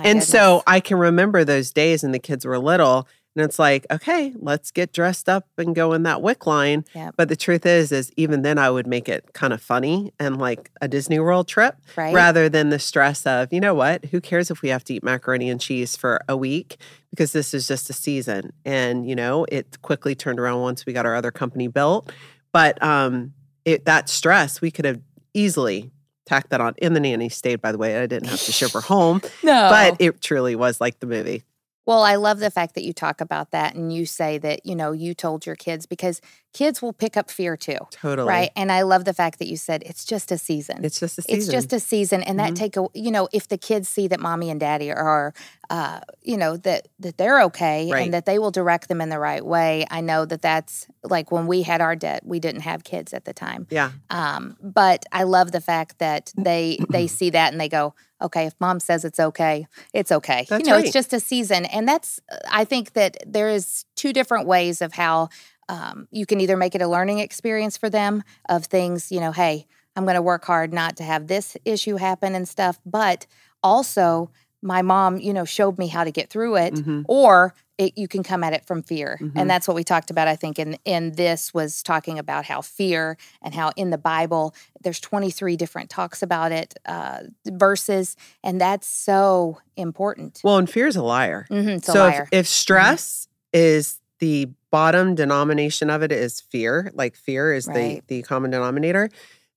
and 0.04 0.22
so. 0.22 0.62
I 0.66 0.80
can 0.80 0.98
remember 0.98 1.42
those 1.44 1.70
days 1.70 2.04
and 2.04 2.12
the 2.12 2.18
kids 2.18 2.44
were 2.44 2.58
little. 2.58 3.08
And 3.38 3.44
it's 3.44 3.58
like, 3.60 3.86
okay, 3.88 4.34
let's 4.40 4.72
get 4.72 4.92
dressed 4.92 5.28
up 5.28 5.46
and 5.56 5.72
go 5.72 5.92
in 5.92 6.02
that 6.02 6.22
WIC 6.22 6.44
line. 6.44 6.84
Yep. 6.92 7.14
But 7.16 7.28
the 7.28 7.36
truth 7.36 7.64
is, 7.66 7.92
is 7.92 8.10
even 8.16 8.42
then 8.42 8.58
I 8.58 8.68
would 8.68 8.88
make 8.88 9.08
it 9.08 9.32
kind 9.32 9.52
of 9.52 9.62
funny 9.62 10.12
and 10.18 10.40
like 10.40 10.72
a 10.80 10.88
Disney 10.88 11.20
World 11.20 11.46
trip 11.46 11.76
right? 11.94 12.12
rather 12.12 12.48
than 12.48 12.70
the 12.70 12.80
stress 12.80 13.24
of, 13.26 13.52
you 13.52 13.60
know 13.60 13.74
what, 13.74 14.06
who 14.06 14.20
cares 14.20 14.50
if 14.50 14.60
we 14.60 14.70
have 14.70 14.82
to 14.84 14.94
eat 14.94 15.04
macaroni 15.04 15.50
and 15.50 15.60
cheese 15.60 15.94
for 15.94 16.20
a 16.28 16.36
week 16.36 16.78
because 17.10 17.30
this 17.30 17.54
is 17.54 17.68
just 17.68 17.88
a 17.88 17.92
season. 17.92 18.52
And, 18.64 19.08
you 19.08 19.14
know, 19.14 19.46
it 19.52 19.80
quickly 19.82 20.16
turned 20.16 20.40
around 20.40 20.60
once 20.62 20.84
we 20.84 20.92
got 20.92 21.06
our 21.06 21.14
other 21.14 21.30
company 21.30 21.68
built. 21.68 22.10
But 22.50 22.82
um 22.82 23.34
it 23.64 23.84
that 23.84 24.08
stress, 24.08 24.60
we 24.60 24.72
could 24.72 24.84
have 24.84 25.00
easily 25.32 25.92
tacked 26.26 26.50
that 26.50 26.60
on. 26.60 26.74
And 26.82 26.94
the 26.96 27.00
nanny 27.00 27.28
stayed, 27.28 27.60
by 27.60 27.70
the 27.70 27.78
way. 27.78 28.00
I 28.00 28.06
didn't 28.06 28.28
have 28.28 28.40
to 28.42 28.52
ship 28.52 28.72
her 28.72 28.80
home. 28.80 29.22
no, 29.44 29.68
But 29.70 29.96
it 30.00 30.20
truly 30.20 30.56
was 30.56 30.80
like 30.80 30.98
the 31.00 31.06
movie. 31.06 31.44
Well, 31.88 32.02
I 32.02 32.16
love 32.16 32.38
the 32.38 32.50
fact 32.50 32.74
that 32.74 32.84
you 32.84 32.92
talk 32.92 33.22
about 33.22 33.50
that 33.52 33.74
and 33.74 33.90
you 33.90 34.04
say 34.04 34.36
that, 34.40 34.66
you 34.66 34.76
know, 34.76 34.92
you 34.92 35.14
told 35.14 35.46
your 35.46 35.56
kids 35.56 35.86
because 35.86 36.20
kids 36.54 36.80
will 36.80 36.92
pick 36.92 37.16
up 37.16 37.30
fear 37.30 37.56
too. 37.56 37.78
Totally. 37.90 38.28
Right. 38.28 38.50
And 38.56 38.72
I 38.72 38.82
love 38.82 39.04
the 39.04 39.12
fact 39.14 39.38
that 39.38 39.48
you 39.48 39.56
said 39.56 39.82
it's 39.84 40.04
just 40.04 40.32
a 40.32 40.38
season. 40.38 40.84
It's 40.84 40.98
just 40.98 41.18
a 41.18 41.22
season. 41.22 41.38
It's 41.38 41.48
just 41.48 41.72
a 41.72 41.78
season. 41.80 42.22
And 42.22 42.38
that 42.40 42.52
Mhm. 42.52 42.56
take 42.56 42.76
a 42.76 42.86
you 42.94 43.10
know, 43.10 43.28
if 43.32 43.48
the 43.48 43.58
kids 43.58 43.88
see 43.88 44.08
that 44.08 44.18
mommy 44.18 44.50
and 44.50 44.58
daddy 44.58 44.90
are 44.90 45.34
uh, 45.70 46.00
you 46.22 46.38
know, 46.38 46.56
that 46.56 46.88
that 46.98 47.18
they're 47.18 47.42
okay 47.42 47.90
Right. 47.92 48.04
and 48.04 48.14
that 48.14 48.24
they 48.24 48.38
will 48.38 48.50
direct 48.50 48.88
them 48.88 49.02
in 49.02 49.10
the 49.10 49.18
right 49.18 49.44
way. 49.44 49.84
I 49.90 50.00
know 50.00 50.24
that 50.24 50.40
that's 50.40 50.86
like 51.04 51.30
when 51.30 51.46
we 51.46 51.62
had 51.62 51.82
our 51.82 51.94
debt, 51.94 52.22
we 52.24 52.40
didn't 52.40 52.62
have 52.62 52.84
kids 52.84 53.12
at 53.12 53.26
the 53.26 53.34
time. 53.34 53.66
yeah. 53.70 53.90
Um, 54.08 54.56
but 54.62 55.04
I 55.12 55.24
love 55.24 55.52
the 55.52 55.60
fact 55.60 55.98
that 55.98 56.32
they 56.38 56.78
they 56.88 57.06
see 57.18 57.28
that 57.30 57.52
and 57.52 57.60
they 57.60 57.68
go, 57.68 57.94
okay, 58.22 58.46
if 58.46 58.54
mom 58.58 58.80
says 58.80 59.04
it's 59.04 59.20
okay, 59.20 59.66
it's 59.92 60.10
okay. 60.10 60.46
That's 60.48 60.64
you 60.64 60.70
know, 60.70 60.76
right. 60.76 60.84
it's 60.86 60.94
just 60.94 61.12
a 61.12 61.20
season, 61.20 61.66
and 61.66 61.86
that's 61.86 62.18
I 62.50 62.64
think 62.64 62.94
that 62.94 63.18
there 63.26 63.50
is 63.50 63.84
two 63.94 64.14
different 64.14 64.46
ways 64.46 64.80
of 64.80 64.94
how 64.94 65.28
um, 65.68 66.08
you 66.10 66.26
can 66.26 66.40
either 66.40 66.56
make 66.56 66.74
it 66.74 66.82
a 66.82 66.88
learning 66.88 67.18
experience 67.18 67.76
for 67.76 67.90
them 67.90 68.22
of 68.48 68.66
things. 68.66 69.10
You 69.12 69.20
know, 69.20 69.32
hey, 69.32 69.66
I'm 69.96 70.04
going 70.04 70.14
to 70.16 70.22
work 70.22 70.44
hard 70.44 70.72
not 70.72 70.96
to 70.96 71.02
have 71.04 71.26
this 71.26 71.56
issue 71.64 71.96
happen 71.96 72.34
and 72.34 72.48
stuff, 72.48 72.78
but 72.86 73.26
also 73.62 74.30
my 74.62 74.82
mom, 74.82 75.18
you 75.18 75.32
know, 75.32 75.44
showed 75.44 75.78
me 75.78 75.86
how 75.88 76.02
to 76.04 76.10
get 76.10 76.30
through 76.30 76.56
it, 76.56 76.74
Mhm. 76.74 77.04
or 77.08 77.54
it, 77.78 77.96
you 77.96 78.08
can 78.08 78.24
come 78.24 78.42
at 78.42 78.52
it 78.52 78.64
from 78.64 78.82
fear 78.82 79.18
Mhm. 79.22 79.32
and 79.36 79.48
that's 79.48 79.68
what 79.68 79.76
we 79.76 79.84
talked 79.84 80.10
about 80.10 80.26
i 80.26 80.34
think 80.34 80.58
in 80.58 80.76
in 80.84 81.12
this 81.12 81.54
was 81.54 81.80
talking 81.80 82.18
about 82.18 82.44
how 82.44 82.60
fear 82.60 83.16
and 83.40 83.54
how 83.54 83.70
in 83.76 83.90
the 83.90 83.96
bible 83.98 84.52
there's 84.82 84.98
23 84.98 85.56
different 85.56 85.88
talks 85.88 86.20
about 86.20 86.50
it 86.50 86.74
uh 86.86 87.20
verses 87.46 88.16
and 88.42 88.60
that's 88.60 88.88
so 88.88 89.58
important 89.76 90.40
Well, 90.42 90.58
and 90.58 90.68
fear 90.68 90.88
is 90.88 90.96
a 90.96 91.04
liar. 91.04 91.46
Mhm, 91.52 91.76
it's 91.76 91.88
a 91.88 91.92
so 91.92 91.98
liar 92.00 92.10
Mm-hmm. 92.24 92.34
If, 92.34 92.40
if 92.40 92.48
stress 92.48 93.28
is 93.52 94.00
the 94.18 94.48
bottom 94.70 95.14
denomination 95.14 95.88
of 95.90 96.02
it 96.02 96.12
is 96.12 96.40
fear, 96.40 96.90
like 96.94 97.16
fear 97.16 97.52
is 97.54 97.66
Right. 97.66 98.02
the 98.08 98.16
the 98.16 98.22
common 98.22 98.50
denominator, 98.50 99.08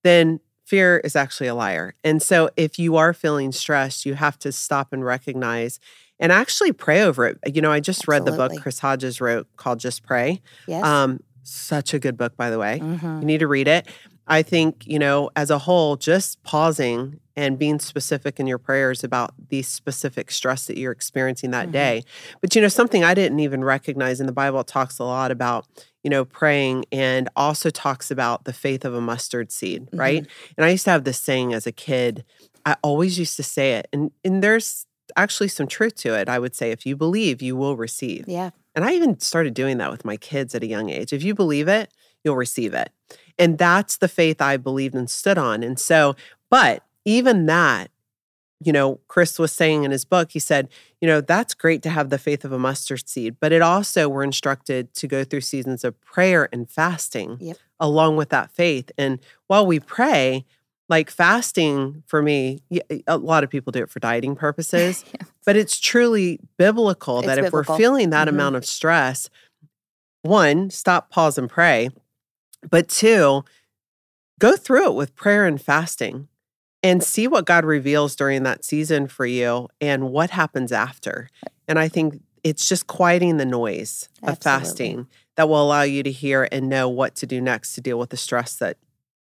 then 0.04 0.39
fear 0.65 1.00
is 1.04 1.15
actually 1.15 1.47
a 1.47 1.56
liar. 1.56 1.95
And 2.04 2.21
so 2.21 2.50
if 2.56 2.80
you 2.80 2.95
are 2.95 3.13
feeling 3.13 3.52
stressed, 3.52 4.06
you 4.06 4.13
have 4.15 4.39
to 4.39 4.52
stop 4.52 4.93
and 4.93 5.04
recognize 5.04 5.80
and 6.19 6.32
actually 6.32 6.71
pray 6.71 7.02
over 7.02 7.26
it. 7.26 7.39
You 7.54 7.62
know, 7.62 7.71
I 7.71 7.80
just 7.82 8.08
read 8.08 8.26
the 8.26 8.32
book 8.38 8.52
Chris 8.62 8.80
Hodges 8.80 9.19
wrote 9.19 9.47
called 9.58 9.80
Just 9.80 10.04
Pray. 10.04 10.41
yes 10.67 10.84
Um, 10.86 11.19
such 11.43 11.93
a 11.93 12.00
good 12.00 12.15
book, 12.17 12.38
by 12.38 12.50
the 12.52 12.60
way. 12.60 12.80
Mhm. 12.80 13.21
You 13.21 13.26
need 13.26 13.39
to 13.39 13.47
read 13.47 13.67
it. 13.67 13.88
I 14.32 14.41
think, 14.44 14.88
you 14.88 14.98
know, 14.98 15.30
as 15.36 15.50
a 15.52 15.60
whole, 15.60 15.98
just 15.98 16.41
pausing 16.44 17.20
and 17.36 17.60
being 17.60 17.80
specific 17.80 18.39
in 18.39 18.48
your 18.48 18.58
prayers 18.58 19.04
about 19.04 19.34
the 19.50 19.62
specific 19.62 20.32
stress 20.32 20.67
that 20.67 20.78
you're 20.78 20.91
experiencing 20.91 21.52
that 21.52 21.67
Mhm. 21.67 21.72
day. 21.74 22.04
But, 22.41 22.56
you 22.56 22.62
know, 22.62 22.67
something 22.70 23.04
I 23.04 23.13
didn't 23.13 23.39
even 23.41 23.63
recognize 23.63 24.20
in 24.22 24.26
the 24.28 24.32
Bible, 24.34 24.63
talks 24.63 25.00
a 25.00 25.04
lot 25.04 25.32
about, 25.32 25.65
you 26.04 26.10
know, 26.10 26.26
praying 26.26 26.86
and 26.91 27.30
also 27.36 27.70
talks 27.70 28.10
about 28.10 28.46
the 28.46 28.54
faith 28.54 28.86
of 28.86 28.94
a 28.94 29.02
mustard 29.02 29.52
seed, 29.52 29.88
right? 29.94 30.26
And 30.58 30.65
I 30.65 30.70
used 30.70 30.86
to 30.86 30.91
have 30.91 31.04
this 31.04 31.20
saying 31.20 31.54
as 31.54 31.67
a 31.67 31.72
kid. 31.72 32.24
I 32.65 32.76
always 32.84 33.20
used 33.20 33.36
to 33.38 33.44
say 33.44 33.74
it. 33.74 33.88
And, 33.94 34.12
and 34.24 34.41
there's 34.44 34.86
actually 35.17 35.50
some 35.50 35.67
truth 35.67 35.96
to 35.96 36.13
it. 36.13 36.30
I 36.30 36.39
would 36.39 36.56
say, 36.56 36.72
if 36.72 36.86
you 36.86 36.96
believe, 36.96 37.41
you 37.41 37.56
will 37.58 37.76
receive. 37.76 38.26
yeah 38.28 38.52
And 38.76 38.86
I 38.86 38.94
even 38.94 39.20
started 39.20 39.54
doing 39.54 39.78
that 39.80 39.91
with 39.91 40.06
my 40.06 40.15
kids 40.17 40.56
at 40.56 40.63
a 40.63 40.67
young 40.67 40.89
age. 40.89 41.12
If 41.12 41.24
you 41.24 41.34
believe 41.36 41.67
it, 41.67 41.91
you'll 42.24 42.38
receive 42.38 42.74
it. 42.74 42.89
And 43.39 43.58
that's 43.58 43.98
the 43.98 44.08
faith 44.08 44.41
I 44.41 44.58
believed 44.58 44.96
and 44.96 45.10
stood 45.10 45.38
on. 45.38 45.63
And 45.63 45.80
so, 45.80 46.15
but 46.50 46.84
even 47.06 47.46
that, 47.48 47.89
you 48.63 48.72
know, 48.72 49.00
Chris 49.08 49.39
was 49.39 49.52
saying 49.52 49.84
in 49.86 49.91
his 49.91 50.06
book, 50.06 50.32
he 50.32 50.39
said, 50.39 50.70
you 51.00 51.08
know, 51.08 51.20
that's 51.20 51.54
great 51.56 51.82
to 51.84 51.89
have 51.89 52.10
the 52.12 52.20
faith 52.20 52.46
of 52.46 52.52
a 52.52 52.60
mustard 52.60 53.08
seed, 53.10 53.38
but 53.39 53.52
it 53.52 53.62
also, 53.63 54.08
we're 54.08 54.24
instructed 54.24 54.94
to 54.96 55.08
go 55.08 55.24
through 55.24 55.41
seasons 55.41 55.84
of 55.84 56.00
prayer 56.02 56.48
and 56.54 56.70
fasting 56.70 57.38
Yep. 57.39 57.58
along 57.80 58.17
with 58.17 58.30
that 58.30 58.52
faith. 58.52 58.91
And 59.00 59.20
while 59.48 59.65
we 59.65 59.80
pray, 59.80 60.46
like 60.89 61.10
fasting 61.10 62.04
for 62.06 62.22
me, 62.22 62.60
a 63.08 63.17
lot 63.17 63.44
of 63.44 63.50
people 63.50 63.72
do 63.72 63.82
it 63.82 63.89
for 63.89 64.00
dieting 64.00 64.36
purposes, 64.36 65.04
Yeah. 65.13 65.26
but 65.44 65.56
it's 65.56 65.80
truly 65.80 66.39
biblical 66.58 67.24
that 67.24 67.39
It's 67.39 67.48
if 67.48 67.54
we're 67.54 67.63
feeling 67.63 68.12
that 68.12 68.28
Mhm. 68.28 68.32
amount 68.32 68.56
of 68.58 68.65
stress, 68.65 69.28
one, 70.22 70.70
stop, 70.70 71.10
pause, 71.10 71.38
and 71.39 71.50
pray. 71.50 71.89
But 72.69 72.88
two, 72.89 73.43
go 74.39 74.56
through 74.56 74.91
it 74.91 74.95
with 74.95 75.15
prayer 75.15 75.45
and 75.45 75.62
fasting 75.62 76.28
and 76.84 77.04
see 77.04 77.28
what 77.28 77.45
God 77.45 77.63
reveals 77.63 78.15
during 78.15 78.43
that 78.43 78.65
season 78.65 79.08
for 79.08 79.26
you 79.26 79.67
and 79.80 80.10
what 80.10 80.32
happens 80.32 80.71
after. 80.71 81.30
And 81.67 81.78
I 81.78 81.88
think 81.88 82.21
it's 82.43 82.67
just 82.67 82.88
quieting 82.88 83.38
the 83.38 83.45
noise 83.45 84.10
of 84.24 84.39
fasting 84.39 85.08
that 85.38 85.47
will 85.47 85.62
allow 85.62 85.84
you 85.84 86.02
to 86.04 86.12
hear 86.12 86.47
and 86.52 86.69
know 86.69 86.89
what 86.89 87.15
to 87.15 87.28
do 87.28 87.39
next 87.39 87.74
to 87.74 87.82
deal 87.82 88.00
with 88.00 88.10
the 88.10 88.17
stress 88.17 88.56
that 88.56 88.78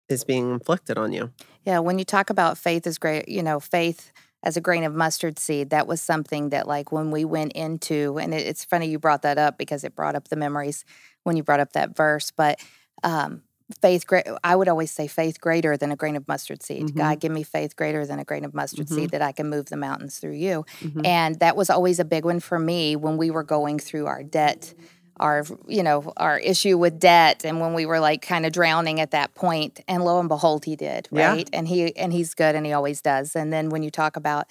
is 0.08 0.22
being 0.22 0.50
inflicted 0.50 0.98
on 0.98 1.12
you. 1.12 1.32
Yeah, 1.64 1.78
when 1.80 1.98
you 1.98 2.04
talk 2.04 2.30
about 2.30 2.58
faith 2.58 2.86
is 2.86 2.98
great, 2.98 3.28
you 3.28 3.42
know, 3.42 3.58
faith 3.58 4.12
as 4.42 4.56
a 4.56 4.60
grain 4.60 4.84
of 4.84 4.94
mustard 4.94 5.38
seed, 5.38 5.70
that 5.70 5.86
was 5.88 6.00
something 6.00 6.50
that, 6.50 6.68
like, 6.68 6.92
when 6.92 7.10
we 7.10 7.24
went 7.24 7.52
into, 7.54 8.18
and 8.18 8.32
it, 8.32 8.46
it's 8.46 8.64
funny 8.64 8.86
you 8.86 8.98
brought 8.98 9.22
that 9.22 9.38
up 9.38 9.58
because 9.58 9.82
it 9.82 9.96
brought 9.96 10.14
up 10.14 10.28
the 10.28 10.36
memories 10.36 10.84
when 11.24 11.36
you 11.36 11.42
brought 11.42 11.58
up 11.58 11.72
that 11.72 11.96
verse. 11.96 12.30
But 12.30 12.60
um, 13.02 13.42
faith, 13.80 14.06
great, 14.06 14.26
I 14.44 14.54
would 14.54 14.68
always 14.68 14.90
say 14.90 15.06
faith 15.08 15.40
greater 15.40 15.76
than 15.76 15.90
a 15.90 15.96
grain 15.96 16.16
of 16.16 16.26
mustard 16.28 16.62
seed. 16.62 16.88
Mhm. 16.88 16.94
God, 16.96 17.20
give 17.20 17.32
me 17.32 17.42
faith 17.42 17.74
greater 17.76 18.06
than 18.06 18.18
a 18.18 18.24
grain 18.24 18.44
of 18.44 18.54
mustard 18.54 18.86
Mhm. 18.86 18.94
seed 18.94 19.10
that 19.10 19.22
I 19.22 19.32
can 19.32 19.48
move 19.50 19.66
the 19.66 19.76
mountains 19.76 20.18
through 20.18 20.34
you. 20.34 20.64
Mhm. 20.80 21.04
And 21.04 21.38
that 21.40 21.56
was 21.56 21.68
always 21.70 21.98
a 21.98 22.04
big 22.04 22.24
one 22.24 22.40
for 22.40 22.58
me 22.58 22.94
when 22.96 23.16
we 23.16 23.30
were 23.30 23.42
going 23.42 23.78
through 23.78 24.06
our 24.06 24.22
debt, 24.22 24.72
our 25.18 25.44
you 25.66 25.82
know 25.82 26.12
our 26.18 26.38
issue 26.38 26.76
with 26.78 27.00
debt, 27.00 27.44
and 27.44 27.60
when 27.60 27.72
we 27.74 27.86
were 27.86 27.98
like 28.00 28.20
kind 28.22 28.44
of 28.46 28.52
drowning 28.52 29.00
at 29.00 29.10
that 29.12 29.34
point. 29.34 29.80
And 29.88 30.04
lo 30.04 30.20
and 30.20 30.28
behold, 30.28 30.64
he 30.66 30.76
did 30.76 31.08
Yeah. 31.10 31.30
right, 31.30 31.48
and 31.52 31.66
he 31.66 31.96
and 31.96 32.12
he's 32.12 32.34
good, 32.34 32.54
and 32.54 32.66
he 32.66 32.72
always 32.72 33.00
does. 33.00 33.34
And 33.34 33.52
then 33.52 33.70
when 33.70 33.82
you 33.82 33.90
talk 33.90 34.16
about 34.16 34.46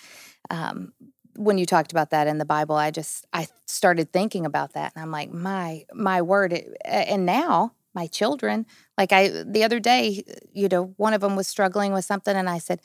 um, 0.49 0.91
when 1.38 1.58
you 1.58 1.65
talked 1.65 1.91
about 1.91 2.10
that 2.12 2.27
in 2.27 2.38
the 2.38 2.45
Bible, 2.45 2.75
I 2.75 2.91
just 2.91 3.25
I 3.31 3.47
started 3.65 4.12
thinking 4.12 4.45
about 4.45 4.73
that, 4.73 4.91
and 4.95 5.03
I'm 5.03 5.12
like, 5.12 5.31
my 5.31 5.86
my 5.93 6.21
word, 6.21 6.51
it, 6.53 6.75
and 6.84 7.25
now 7.25 7.73
my 7.95 8.08
children, 8.08 8.65
like 8.97 9.12
I 9.13 9.29
the 9.29 9.63
other 9.63 9.79
day, 9.79 10.23
you 10.53 10.67
know, 10.67 10.93
one 10.97 11.13
of 11.13 11.21
them 11.21 11.36
was 11.36 11.47
struggling 11.47 11.93
with 11.93 12.05
something, 12.05 12.36
and 12.36 12.49
I 12.49 12.60
said. 12.60 12.79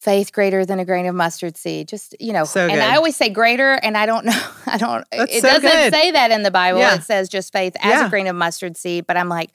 faith 0.00 0.32
greater 0.32 0.66
than 0.66 0.80
a 0.80 0.84
grain 0.84 1.06
of 1.06 1.14
mustard 1.14 1.56
seed. 1.56 1.86
Just, 1.86 2.16
you 2.18 2.32
know, 2.32 2.42
So 2.44 2.66
and. 2.66 2.82
I 2.82 2.96
always 2.96 3.14
say 3.14 3.28
greater, 3.30 3.74
and 3.74 3.96
I 3.96 4.04
don't 4.04 4.24
know. 4.30 4.42
I 4.66 4.76
don't, 4.76 5.04
That's 5.12 5.36
it 5.36 5.40
so 5.42 5.48
doesn't 5.48 5.62
good. 5.70 5.92
say 5.92 6.10
that 6.10 6.32
in 6.32 6.42
the 6.42 6.50
Bible. 6.50 6.80
Yeah. 6.80 6.96
It 6.96 7.04
says 7.04 7.28
just 7.28 7.52
faith 7.52 7.76
as 7.80 7.88
Yeah. 8.00 8.06
a 8.08 8.10
grain 8.10 8.26
of 8.26 8.34
mustard 8.34 8.76
seed. 8.76 9.06
But 9.06 9.16
I'm 9.16 9.28
like, 9.28 9.50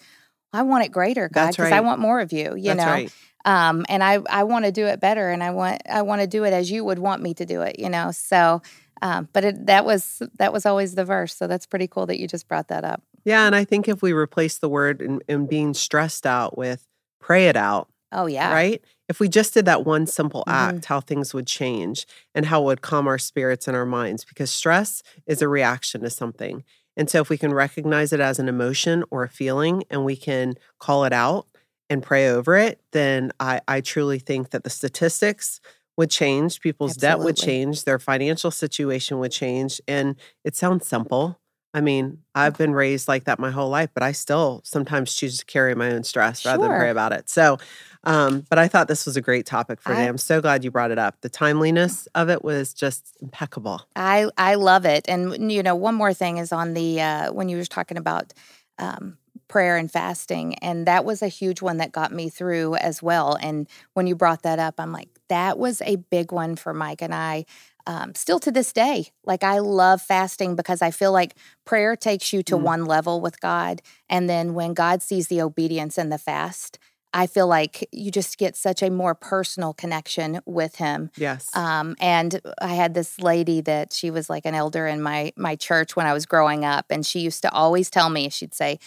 I 0.53 0.61
want 0.61 0.85
it 0.85 0.89
greater, 0.93 1.27
God, 1.27 1.49
because 1.49 1.73
I 1.73 1.81
want 1.81 1.99
more 1.99 2.21
of 2.21 2.31
you, 2.31 2.55
you 2.55 2.73
That's 2.73 2.77
know? 2.77 2.85
right. 2.85 3.11
um, 3.43 3.85
and 3.89 4.01
I 4.01 4.19
I 4.29 4.43
want 4.45 4.63
to 4.63 4.71
do 4.71 4.85
it 4.85 5.01
better, 5.01 5.29
and 5.31 5.43
I 5.43 5.51
want 5.51 5.81
I 5.89 6.01
want 6.03 6.21
to 6.21 6.27
do 6.27 6.45
it 6.45 6.53
as 6.53 6.71
you 6.71 6.85
would 6.85 6.99
want 6.99 7.21
me 7.21 7.33
to 7.33 7.45
do 7.45 7.61
it, 7.63 7.77
you 7.77 7.89
know. 7.89 8.11
So, 8.11 8.61
um, 9.01 9.27
but 9.33 9.43
it, 9.43 9.65
that 9.67 9.83
was 9.83 10.21
that 10.39 10.53
was 10.53 10.65
always 10.65 10.95
the 10.95 11.03
verse, 11.03 11.35
so 11.35 11.47
that's 11.47 11.65
pretty 11.65 11.87
cool 11.89 12.05
that 12.05 12.19
you 12.21 12.25
just 12.27 12.47
brought 12.47 12.69
that 12.69 12.85
up. 12.85 13.03
Yeah. 13.27 13.45
And 13.45 13.55
I 13.55 13.65
think 13.65 13.87
if 13.87 14.01
we 14.01 14.13
replace 14.13 14.57
the 14.59 14.69
word 14.69 15.01
and, 15.01 15.21
and 15.27 15.49
being 15.49 15.73
stressed 15.73 16.25
out 16.25 16.57
with 16.57 16.87
pray 17.19 17.47
it 17.49 17.57
out, 17.57 17.89
Oh 18.11 18.25
yeah, 18.25 18.53
right? 18.53 18.81
If 19.09 19.19
we 19.19 19.27
just 19.29 19.53
did 19.53 19.65
that 19.65 19.85
one 19.85 20.07
simple 20.07 20.45
Mhm. 20.47 20.53
act, 20.53 20.85
how 20.85 21.01
things 21.01 21.33
would 21.33 21.47
change 21.47 22.07
and 22.33 22.45
how 22.45 22.61
it 22.61 22.65
would 22.65 22.81
calm 22.81 23.07
our 23.07 23.17
spirits 23.17 23.67
and 23.67 23.75
our 23.77 23.85
minds 23.85 24.25
because 24.25 24.51
stress 24.51 25.03
is 25.27 25.41
a 25.41 25.47
reaction 25.49 26.01
to 26.01 26.09
something. 26.09 26.63
And 26.95 27.09
so 27.09 27.21
if 27.21 27.29
we 27.29 27.37
can 27.37 27.53
recognize 27.53 28.13
it 28.13 28.21
as 28.21 28.39
an 28.39 28.49
emotion 28.49 29.03
or 29.11 29.23
a 29.23 29.29
feeling 29.29 29.83
and 29.89 30.05
we 30.05 30.15
can 30.15 30.55
call 30.79 31.05
it 31.05 31.13
out 31.13 31.47
and 31.89 32.01
pray 32.03 32.29
over 32.29 32.55
it, 32.57 32.81
then 32.93 33.31
I, 33.39 33.61
I 33.67 33.81
truly 33.81 34.19
think 34.19 34.51
that 34.51 34.63
the 34.63 34.69
statistics 34.69 35.59
would 35.97 36.09
change, 36.11 36.61
people's 36.61 36.97
debt 36.97 37.19
would 37.19 37.35
change, 37.37 37.83
their 37.83 37.99
financial 37.99 38.51
situation 38.51 39.19
would 39.19 39.31
change. 39.31 39.81
And 39.87 40.15
it 40.45 40.55
sounds 40.55 40.87
simple. 40.87 41.39
I 41.77 41.81
mean, 41.81 42.23
I've 42.33 42.57
been 42.57 42.73
raised 42.73 43.07
like 43.07 43.25
that 43.25 43.37
my 43.37 43.51
whole 43.51 43.69
life, 43.69 43.91
but 43.93 44.01
I 44.01 44.11
still 44.11 44.61
sometimes 44.63 45.13
choose 45.13 45.37
to 45.37 45.45
carry 45.45 45.75
my 45.75 45.91
own 45.91 46.03
stress 46.03 46.43
rather 46.43 46.67
than 46.67 46.75
pray 46.75 46.89
about 46.89 47.13
it. 47.13 47.29
So, 47.29 47.59
um, 48.03 48.43
but 48.49 48.57
I 48.57 48.67
thought 48.67 48.87
this 48.87 49.05
was 49.05 49.15
a 49.15 49.21
great 49.21 49.45
topic 49.45 49.79
for 49.79 49.91
I- 49.91 49.95
today. 49.97 50.07
I'm 50.07 50.17
so 50.17 50.41
glad 50.41 50.63
you 50.63 50.71
brought 50.71 50.89
it 50.89 50.97
up. 50.97 51.21
The 51.21 51.29
timeliness 51.29 52.07
of 52.15 52.31
it 52.31 52.43
was 52.43 52.73
just 52.73 53.15
impeccable. 53.21 53.83
I 53.95 54.27
I 54.39 54.55
love 54.55 54.85
it. 54.85 55.07
And 55.07 55.51
you 55.51 55.61
know, 55.61 55.75
one 55.75 55.93
more 55.93 56.15
thing 56.15 56.37
is 56.39 56.51
on 56.51 56.73
the 56.73 56.99
uh, 56.99 57.31
when 57.31 57.47
you 57.47 57.57
were 57.57 57.65
talking 57.65 57.97
about 57.97 58.33
um, 58.79 59.19
prayer 59.47 59.77
and 59.77 59.91
fasting, 59.91 60.55
and 60.55 60.87
that 60.87 61.05
was 61.05 61.21
a 61.21 61.27
huge 61.27 61.61
one 61.61 61.77
that 61.77 61.91
got 61.91 62.11
me 62.11 62.29
through 62.29 62.73
as 62.77 63.03
well. 63.03 63.37
And 63.39 63.67
when 63.93 64.07
you 64.07 64.15
brought 64.15 64.41
that 64.41 64.57
up, 64.57 64.79
I'm 64.79 64.91
like, 64.91 65.09
that 65.29 65.59
was 65.59 65.83
a 65.83 65.97
big 65.97 66.31
one 66.31 66.55
for 66.55 66.73
Mike 66.73 67.03
and 67.03 67.13
I. 67.13 67.45
Um, 67.87 68.13
still 68.15 68.39
to 68.41 68.51
this 68.51 68.73
day, 68.73 69.07
like 69.23 69.43
I 69.43 69.59
love 69.59 70.01
fasting 70.01 70.55
because 70.57 70.81
I 70.81 70.91
feel 70.91 71.13
like 71.13 71.35
prayer 71.65 71.95
takes 71.95 72.33
you 72.33 72.43
to 72.43 72.55
Mm. 72.57 72.61
one 72.61 72.85
level 72.85 73.21
with 73.21 73.39
God, 73.39 73.81
and 74.09 74.29
then 74.29 74.53
when 74.53 74.73
God 74.73 75.01
sees 75.01 75.27
the 75.27 75.41
obedience 75.41 75.97
in 75.97 76.09
the 76.09 76.17
fast. 76.19 76.77
I 77.13 77.25
feel 77.25 77.47
like 77.47 77.87
you 77.93 78.11
just 78.11 78.37
get 78.37 78.57
such 78.57 78.83
a 78.83 78.89
more 78.91 79.15
personal 79.15 79.73
connection 79.73 80.41
with 80.45 80.75
him 80.75 81.09
Yes. 81.15 81.55
um, 81.55 81.95
and 82.01 82.41
I 82.61 82.75
had 82.75 82.93
this 82.93 83.17
lady 83.21 83.61
that 83.61 83.93
she 83.93 84.11
was 84.11 84.29
like 84.29 84.45
an 84.45 84.53
elder 84.53 84.85
in 84.85 85.01
my 85.01 85.31
my 85.37 85.55
church 85.55 85.95
when 85.95 86.05
I 86.05 86.13
was 86.13 86.25
growing 86.25 86.65
up, 86.65 86.85
and 86.89 87.05
she 87.05 87.21
used 87.21 87.41
to 87.43 87.51
always 87.51 87.89
tell 87.89 88.09
me, 88.09 88.29
she'd 88.29 88.53
say, 88.53 88.77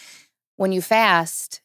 "When 0.57 0.71
you 0.71 0.81
fast, 0.83 1.61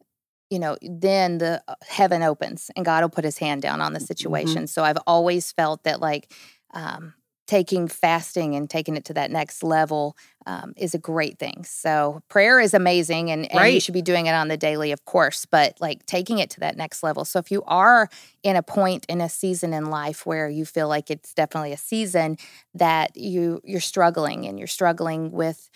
you 0.48 0.58
know, 0.58 0.76
then 0.82 1.38
the 1.38 1.62
uh, 1.68 1.74
heaven 1.86 2.22
opens 2.22 2.70
and 2.74 2.84
God 2.86 3.02
will 3.02 3.10
put 3.10 3.24
His 3.24 3.38
hand 3.38 3.60
down 3.60 3.82
on 3.82 3.92
the 3.92 4.00
situation." 4.00 4.66
So 4.66 4.82
I've 4.82 4.98
always 5.06 5.52
felt 5.52 5.82
that 5.84 6.00
like 6.00 6.32
um, 6.72 7.12
taking 7.46 7.88
fasting 7.88 8.54
and 8.54 8.68
taking 8.68 8.96
it 8.96 9.04
to 9.06 9.14
that 9.14 9.30
next 9.30 9.62
level 9.62 10.16
um, 10.46 10.72
is 10.76 10.94
a 10.94 10.98
great 10.98 11.38
thing. 11.38 11.64
So 11.64 12.20
prayer 12.28 12.60
is 12.60 12.74
amazing, 12.74 13.30
and, 13.30 13.50
and 13.50 13.72
you 13.74 13.80
should 13.80 13.94
be 13.94 14.02
doing 14.02 14.26
it 14.26 14.32
on 14.32 14.48
the 14.48 14.56
daily, 14.56 14.92
of 14.92 15.04
course. 15.04 15.44
But 15.46 15.80
like 15.80 16.04
taking 16.06 16.38
it 16.38 16.50
to 16.50 16.60
that 16.60 16.76
next 16.76 17.02
level. 17.02 17.24
So 17.24 17.38
if 17.38 17.50
you 17.50 17.62
are 17.66 18.08
in 18.42 18.56
a 18.56 18.62
point 18.62 19.06
in 19.08 19.20
a 19.20 19.28
season 19.28 19.72
in 19.72 19.86
life 19.86 20.26
where 20.26 20.48
you 20.48 20.64
feel 20.64 20.88
like 20.88 21.10
it's 21.10 21.34
definitely 21.34 21.72
a 21.72 21.76
season 21.76 22.36
that 22.74 23.16
you 23.16 23.60
you're 23.64 23.80
struggling 23.80 24.46
and 24.46 24.58
you're 24.58 24.68
struggling 24.68 25.30
with 25.32 25.68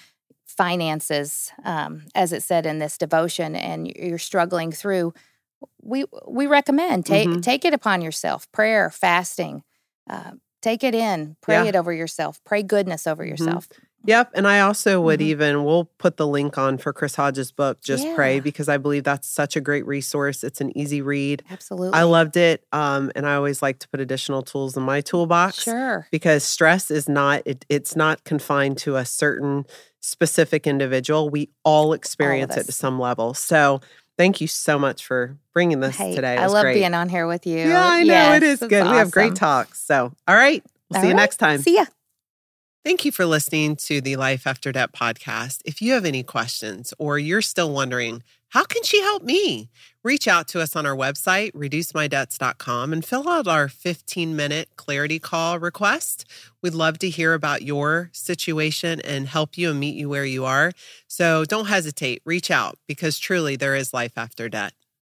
finances 0.47 1.53
um, 1.65 2.03
as 2.15 2.33
it 2.33 2.43
said 2.43 2.67
in 2.67 2.79
this 2.79 2.99
devotion 2.99 3.55
and 3.57 3.89
you're 3.97 4.19
struggling 4.19 4.73
through 4.73 5.13
we 5.83 6.05
we 6.29 6.47
recommend 6.47 7.07
take 7.07 7.29
Mhm. 7.31 7.43
take 7.43 7.65
it 7.65 7.75
upon 7.75 8.03
yourself 8.03 8.51
prayer 8.53 8.91
fasting 8.91 9.63
uh, 10.09 10.33
take 10.63 10.83
it 10.85 10.95
in 10.95 11.37
pray 11.41 11.55
Yeah. 11.57 11.65
it 11.65 11.77
over 11.77 11.93
yourself 11.93 12.41
pray 12.45 12.63
goodness 12.63 13.07
over 13.07 13.25
Mhm. 13.25 13.29
yourself 13.31 13.69
Yep. 14.07 14.31
And 14.33 14.49
I 14.49 14.61
also 14.61 14.99
would 15.03 15.21
Mhm. 15.21 15.25
even, 15.25 15.63
we'll 15.65 15.85
put 15.99 16.17
the 16.17 16.27
link 16.27 16.57
on 16.57 16.79
for 16.79 16.91
Chris 16.91 17.17
Hodges' 17.17 17.53
book, 17.53 17.83
Just 17.83 18.07
Pray, 18.15 18.41
because 18.41 18.67
I 18.67 18.79
believe 18.79 19.05
that's 19.05 19.29
such 19.29 19.57
a 19.57 19.61
great 19.61 19.87
resource. 19.87 20.43
It's 20.43 20.59
an 20.63 20.75
easy 20.75 21.03
read. 21.03 21.43
absolutely 21.51 21.93
I 21.99 22.05
loved 22.05 22.39
it. 22.39 22.65
Um, 22.73 23.13
and 23.15 23.27
I 23.27 23.35
always 23.35 23.61
like 23.61 23.79
to 23.81 23.89
put 23.91 24.01
additional 24.01 24.41
tools 24.41 24.75
in 24.75 24.85
my 24.85 25.03
toolbox. 25.03 25.57
sure 25.65 26.09
because 26.11 26.45
stress 26.45 26.91
is 26.91 27.11
not 27.11 27.43
it, 27.45 27.67
it's 27.69 27.95
not 27.95 28.25
confined 28.25 28.79
to 28.79 28.97
a 28.97 29.05
certain 29.05 29.67
specific 30.01 30.67
individual 30.67 31.29
we 31.29 31.51
all 31.63 31.93
experience 31.93 32.57
it 32.57 32.65
to 32.65 32.73
some 32.73 32.99
level 32.99 33.35
so 33.35 33.83
thank 34.21 34.43
you 34.43 34.47
so 34.47 34.79
much 34.79 35.07
for 35.07 35.39
bringing 35.55 35.81
this 35.81 35.97
hey, 35.97 36.15
today. 36.15 36.35
It 36.35 36.41
i 36.41 36.47
love 36.47 36.65
great. 36.65 36.75
being 36.75 36.93
on 36.93 37.09
here 37.09 37.27
with 37.27 37.47
you. 37.47 37.57
Yeah 37.57 37.83
i 37.83 38.03
know. 38.03 38.13
Yes, 38.13 38.37
it 38.37 38.43
is 38.43 38.59
good. 38.61 38.85
We 38.85 38.97
have 38.97 39.11
great 39.11 39.35
talks. 39.35 39.81
So 39.83 40.13
all 40.29 40.37
right. 40.37 40.63
We'll 40.91 40.99
All 40.99 41.03
see 41.03 41.09
you 41.09 41.15
next 41.15 41.39
time. 41.39 41.63
see 41.63 41.77
ya. 41.77 41.87
Thank 42.85 43.05
you 43.05 43.13
for 43.13 43.25
listening 43.25 43.77
to 43.77 44.01
the 44.01 44.17
Life 44.17 44.47
After 44.47 44.73
Debt 44.73 44.93
podcast. 44.93 45.61
If 45.65 45.81
you 45.81 45.93
have 45.93 46.05
any 46.05 46.23
questions 46.23 46.93
or 46.99 47.19
you're 47.19 47.43
still 47.43 47.73
wondering, 47.73 48.23
how 48.51 48.65
can 48.65 48.83
she 48.83 49.01
help 49.01 49.23
me? 49.23 49.71
Reach 50.03 50.27
out 50.27 50.49
to 50.49 50.61
us 50.61 50.75
on 50.75 50.87
our 50.87 50.97
website, 50.97 51.53
reducemydebts.com, 51.53 52.93
and 52.93 53.05
fill 53.05 53.29
out 53.29 53.47
our 53.47 53.69
15 53.69 54.35
minute 54.35 54.69
clarity 54.77 55.19
call 55.19 55.59
request. 55.59 56.25
We'd 56.61 56.75
love 56.75 56.99
to 56.99 57.11
hear 57.11 57.35
about 57.35 57.63
your 57.63 58.11
situation 58.13 59.01
and 59.03 59.29
help 59.29 59.57
you 59.57 59.71
and 59.71 59.79
meet 59.79 59.95
you 59.95 60.09
where 60.09 60.25
you 60.25 60.45
are. 60.45 60.73
So 61.07 61.45
don't 61.45 61.67
hesitate, 61.67 62.23
reach 62.25 62.51
out 62.51 62.77
because 62.89 63.19
truly 63.19 63.57
there 63.57 63.77
is 63.77 63.95
life 63.95 64.17
after 64.17 64.49
debt. 64.49 64.73